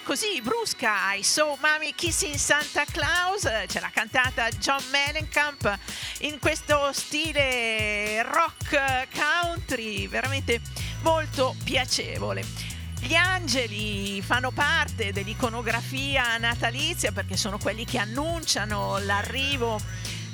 così 0.04 0.40
brusca 0.42 1.14
I 1.14 1.22
Saw 1.22 1.56
Mommy 1.60 1.94
Kissing 1.94 2.34
Santa 2.34 2.84
Claus, 2.84 3.48
ce 3.66 3.80
l'ha 3.80 3.90
cantata 3.92 4.48
John 4.50 4.82
Mellencamp 4.90 5.78
in 6.20 6.38
questo 6.38 6.92
stile 6.92 8.22
rock 8.22 9.08
country, 9.12 10.06
veramente 10.06 10.60
molto 11.02 11.56
piacevole. 11.64 12.44
Gli 13.00 13.14
angeli 13.14 14.22
fanno 14.22 14.50
parte 14.50 15.12
dell'iconografia 15.12 16.36
natalizia 16.36 17.10
perché 17.10 17.36
sono 17.36 17.58
quelli 17.58 17.84
che 17.84 17.98
annunciano 17.98 18.98
l'arrivo 18.98 19.80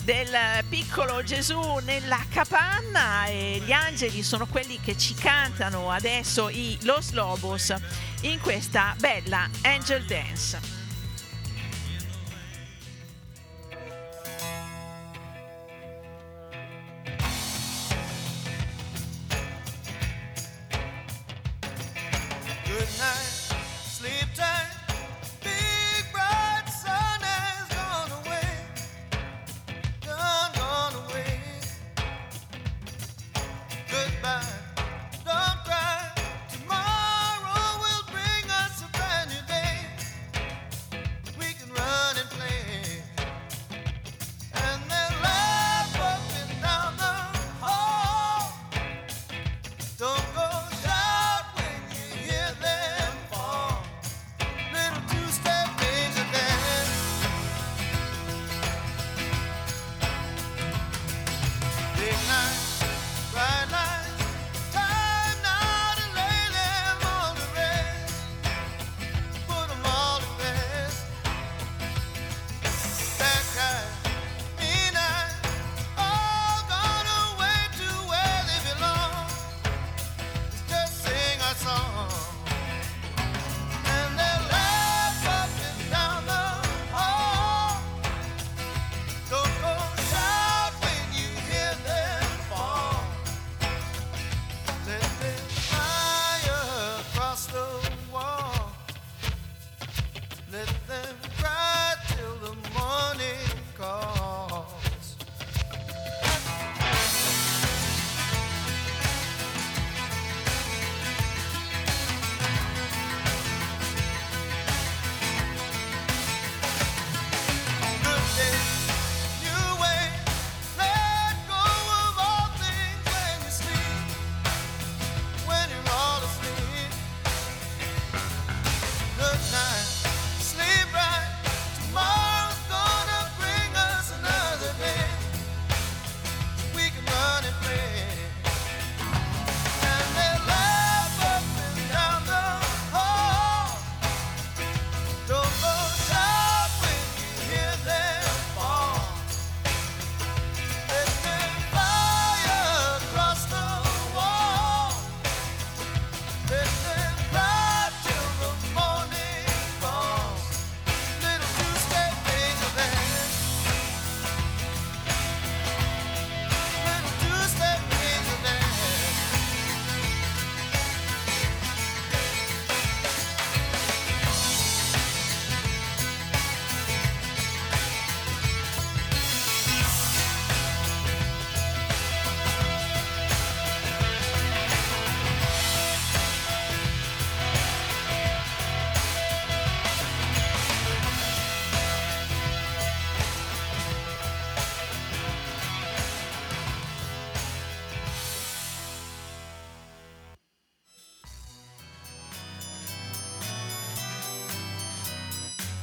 del 0.03 0.65
piccolo 0.69 1.23
Gesù 1.25 1.79
nella 1.83 2.25
capanna 2.29 3.27
e 3.27 3.61
gli 3.65 3.73
angeli 3.73 4.23
sono 4.23 4.47
quelli 4.47 4.79
che 4.81 4.97
ci 4.97 5.15
cantano 5.15 5.91
adesso 5.91 6.49
i 6.49 6.79
Los 6.83 7.11
Lobos 7.11 7.75
in 8.23 8.41
questa 8.41 8.95
bella 8.99 9.49
Angel 9.63 10.05
Dance. 10.05 10.66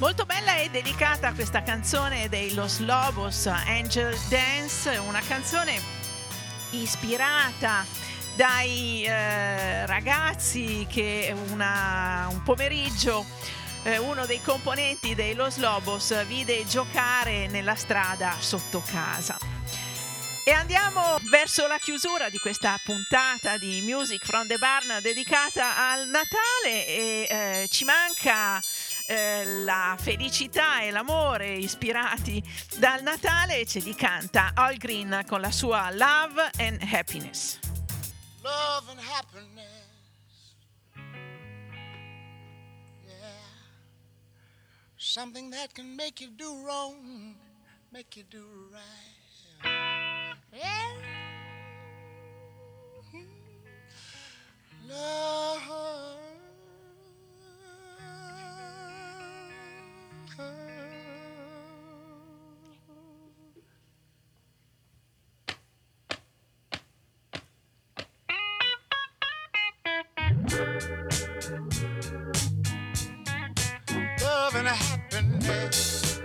Molto 0.04 0.26
bella 0.26 0.58
e 0.58 0.70
delicata 0.70 1.32
questa 1.32 1.64
canzone 1.64 2.28
dei 2.28 2.54
Los 2.56 2.80
Lobos, 2.80 3.46
Angel 3.46 4.14
Dance, 4.28 4.98
una 4.98 5.22
canzone 5.26 5.80
ispirata 6.72 7.86
dai 8.36 9.06
eh, 9.06 9.86
ragazzi 9.86 10.86
che 10.90 11.34
una- 11.52 12.28
un 12.30 12.44
pomeriggio 12.44 13.26
eh, 13.84 13.98
uno 13.98 14.26
dei 14.26 14.42
componenti 14.42 15.16
dei 15.16 15.36
Los 15.36 15.56
Lobos 15.56 16.26
vide 16.26 16.66
giocare 16.68 17.48
nella 17.48 17.76
strada 17.76 18.36
sotto 18.38 18.84
casa. 18.86 19.38
E 20.46 20.52
andiamo 20.52 21.18
verso 21.30 21.66
la 21.68 21.78
chiusura 21.78 22.28
di 22.28 22.38
questa 22.38 22.78
puntata 22.84 23.58
di 23.58 23.80
Music 23.80 24.26
from 24.26 24.48
the 24.48 24.58
Barn 24.58 25.00
dedicata 25.02 25.78
al 25.90 26.10
Natale 26.10 26.86
e 26.86 27.28
eh, 27.30 27.68
ci 27.72 27.86
manca 27.86 28.62
eh, 29.08 29.44
la 29.64 29.96
felicità 30.00 30.82
e 30.82 30.92
l'amore 30.92 31.56
ispirati 31.56 32.42
dal 32.78 33.02
Natale 33.04 33.66
ce 33.66 33.80
li 33.80 33.94
canta 33.96 34.52
Al 34.54 34.78
Green 34.78 35.24
con 35.28 35.42
la 35.42 35.52
sua 35.52 35.90
Love 35.92 36.52
and 36.60 36.82
Happiness. 36.82 37.60
love 38.44 38.90
and 38.90 39.00
happiness. 39.00 39.88
Yeah. 43.06 43.14
Something 44.98 45.50
that 45.52 45.74
can 45.74 45.96
make 45.96 46.20
you 46.20 46.30
do 46.36 46.62
wrong, 46.66 47.36
make 47.92 48.18
you 48.18 48.24
do 48.30 48.46
right. 48.72 50.36
Yeah. 50.52 50.92
Love. 54.90 56.20
Love 60.40 60.56
and 74.56 74.68
happiness. 74.68 76.22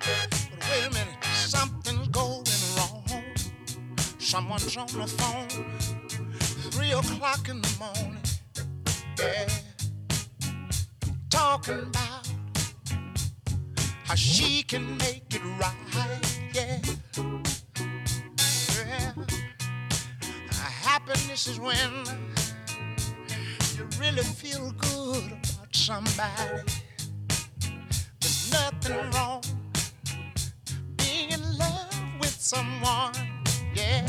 But 0.00 0.48
wait 0.60 0.86
a 0.86 0.90
minute, 0.90 1.24
something's 1.24 2.08
going 2.08 2.44
wrong. 2.76 3.04
Someone's 4.18 4.76
on 4.76 4.86
the 4.88 5.06
phone, 5.06 5.48
three 6.70 6.92
o'clock 6.92 7.48
in 7.48 7.62
the 7.62 7.76
morning. 7.78 8.18
Yeah, 9.18 9.48
talking 11.30 11.80
about 11.80 12.09
how 14.10 14.16
she 14.16 14.64
can 14.64 14.96
make 14.96 15.22
it 15.30 15.42
right. 15.60 16.50
Yeah, 16.52 16.80
yeah. 18.76 19.12
Happiness 20.82 21.46
is 21.46 21.60
when 21.60 21.76
you 23.76 23.88
really 24.00 24.24
feel 24.24 24.72
good 24.78 25.26
about 25.30 25.76
somebody. 25.76 26.64
There's 28.20 28.50
nothing 28.52 29.10
wrong 29.12 29.42
being 30.96 31.30
in 31.30 31.42
love 31.56 31.94
with 32.20 32.36
someone. 32.40 33.12
Yeah. 33.76 34.08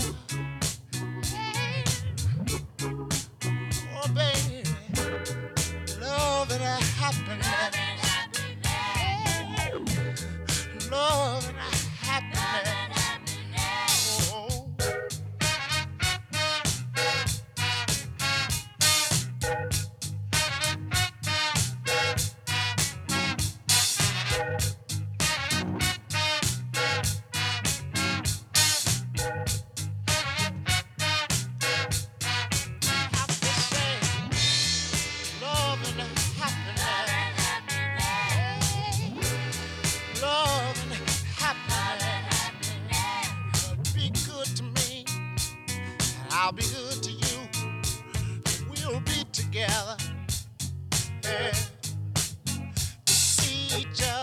I'll 46.44 46.52
be 46.52 46.64
good 46.64 47.04
to 47.04 47.12
you. 47.12 47.40
We'll 48.68 49.00
be 49.02 49.24
together. 49.32 49.96
Yeah. 51.24 51.54
See 53.06 53.82
each 53.82 54.02
other, 54.02 54.21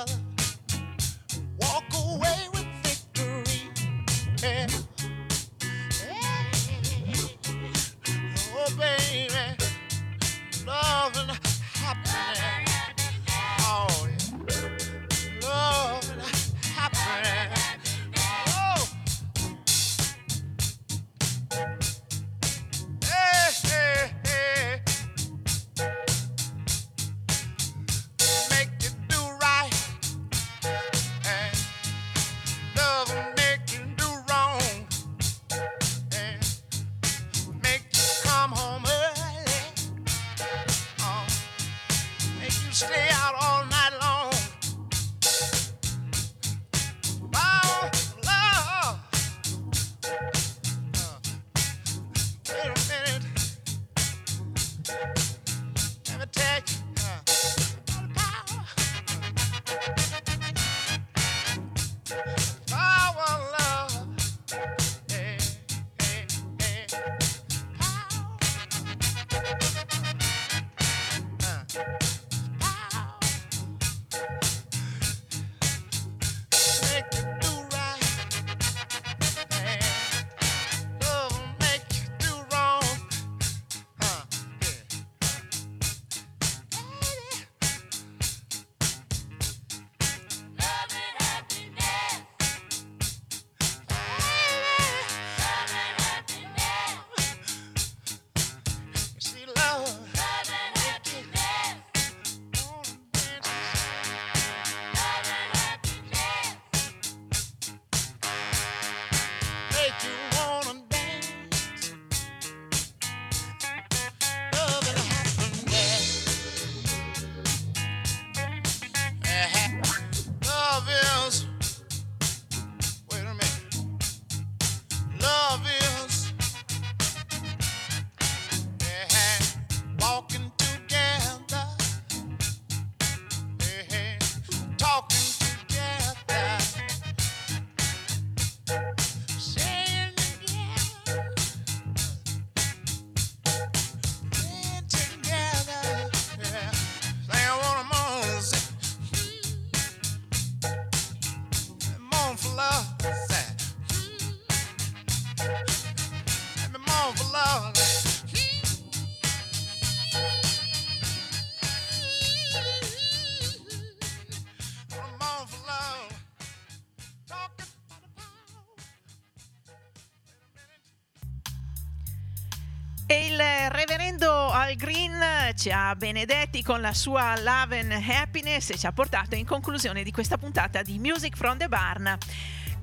E 173.10 173.24
il 173.24 173.40
reverendo 173.70 174.50
Al 174.50 174.74
Green 174.74 175.18
ci 175.56 175.70
ha 175.70 175.96
benedetti 175.96 176.62
con 176.62 176.82
la 176.82 176.92
sua 176.92 177.40
Love 177.40 177.78
and 177.78 177.92
Happiness 178.06 178.68
e 178.68 178.76
ci 178.76 178.84
ha 178.86 178.92
portato 178.92 179.34
in 179.34 179.46
conclusione 179.46 180.02
di 180.02 180.10
questa 180.10 180.36
puntata 180.36 180.82
di 180.82 180.98
Music 180.98 181.34
from 181.34 181.56
the 181.56 181.68
Barn 181.68 182.18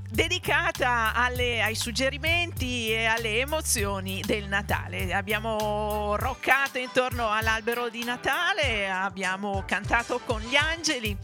dedicata 0.10 1.14
alle, 1.14 1.62
ai 1.62 1.76
suggerimenti 1.76 2.90
e 2.90 3.06
alle 3.06 3.40
emozioni 3.40 4.22
del 4.26 4.48
Natale. 4.48 5.14
Abbiamo 5.14 6.16
roccato 6.16 6.80
intorno 6.80 7.30
all'albero 7.30 7.90
di 7.90 8.04
Natale, 8.04 8.90
abbiamo 8.90 9.64
cantato 9.68 10.20
con 10.26 10.42
gli 10.42 10.56
angeli 10.56 11.16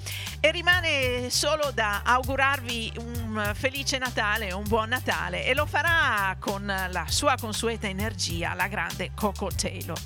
e 0.43 0.51
rimane 0.51 1.29
solo 1.29 1.71
da 1.71 2.01
augurarvi 2.03 2.93
un 2.97 3.51
felice 3.53 3.99
Natale, 3.99 4.51
un 4.51 4.67
buon 4.67 4.89
Natale 4.89 5.45
e 5.45 5.53
lo 5.53 5.67
farà 5.67 6.35
con 6.39 6.65
la 6.65 7.05
sua 7.07 7.35
consueta 7.39 7.87
energia 7.87 8.55
la 8.55 8.67
grande 8.67 9.11
Coco 9.13 9.49
Taylor. 9.55 9.97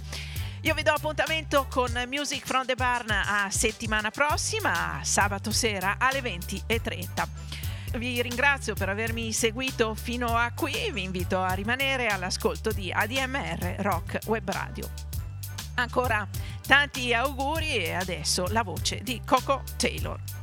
Io 0.61 0.73
vi 0.73 0.83
do 0.83 0.91
appuntamento 0.91 1.67
con 1.69 1.91
Music 2.07 2.45
from 2.45 2.65
the 2.65 2.75
Barn 2.75 3.11
a 3.11 3.47
settimana 3.49 4.11
prossima, 4.11 4.99
sabato 5.03 5.51
sera 5.51 5.95
alle 5.97 6.19
20.30 6.19 7.27
vi 7.97 8.21
ringrazio 8.21 8.73
per 8.73 8.89
avermi 8.89 9.31
seguito 9.31 9.95
fino 9.95 10.35
a 10.35 10.51
qui, 10.53 10.91
vi 10.91 11.03
invito 11.03 11.39
a 11.39 11.53
rimanere 11.53 12.07
all'ascolto 12.07 12.71
di 12.71 12.91
ADMR 12.91 13.75
Rock 13.79 14.19
Web 14.25 14.51
Radio. 14.51 15.14
Ancora 15.75 16.27
tanti 16.65 17.13
auguri 17.13 17.75
e 17.75 17.93
adesso 17.93 18.47
la 18.47 18.63
voce 18.63 19.01
di 19.03 19.21
Coco 19.25 19.61
Taylor. 19.77 20.34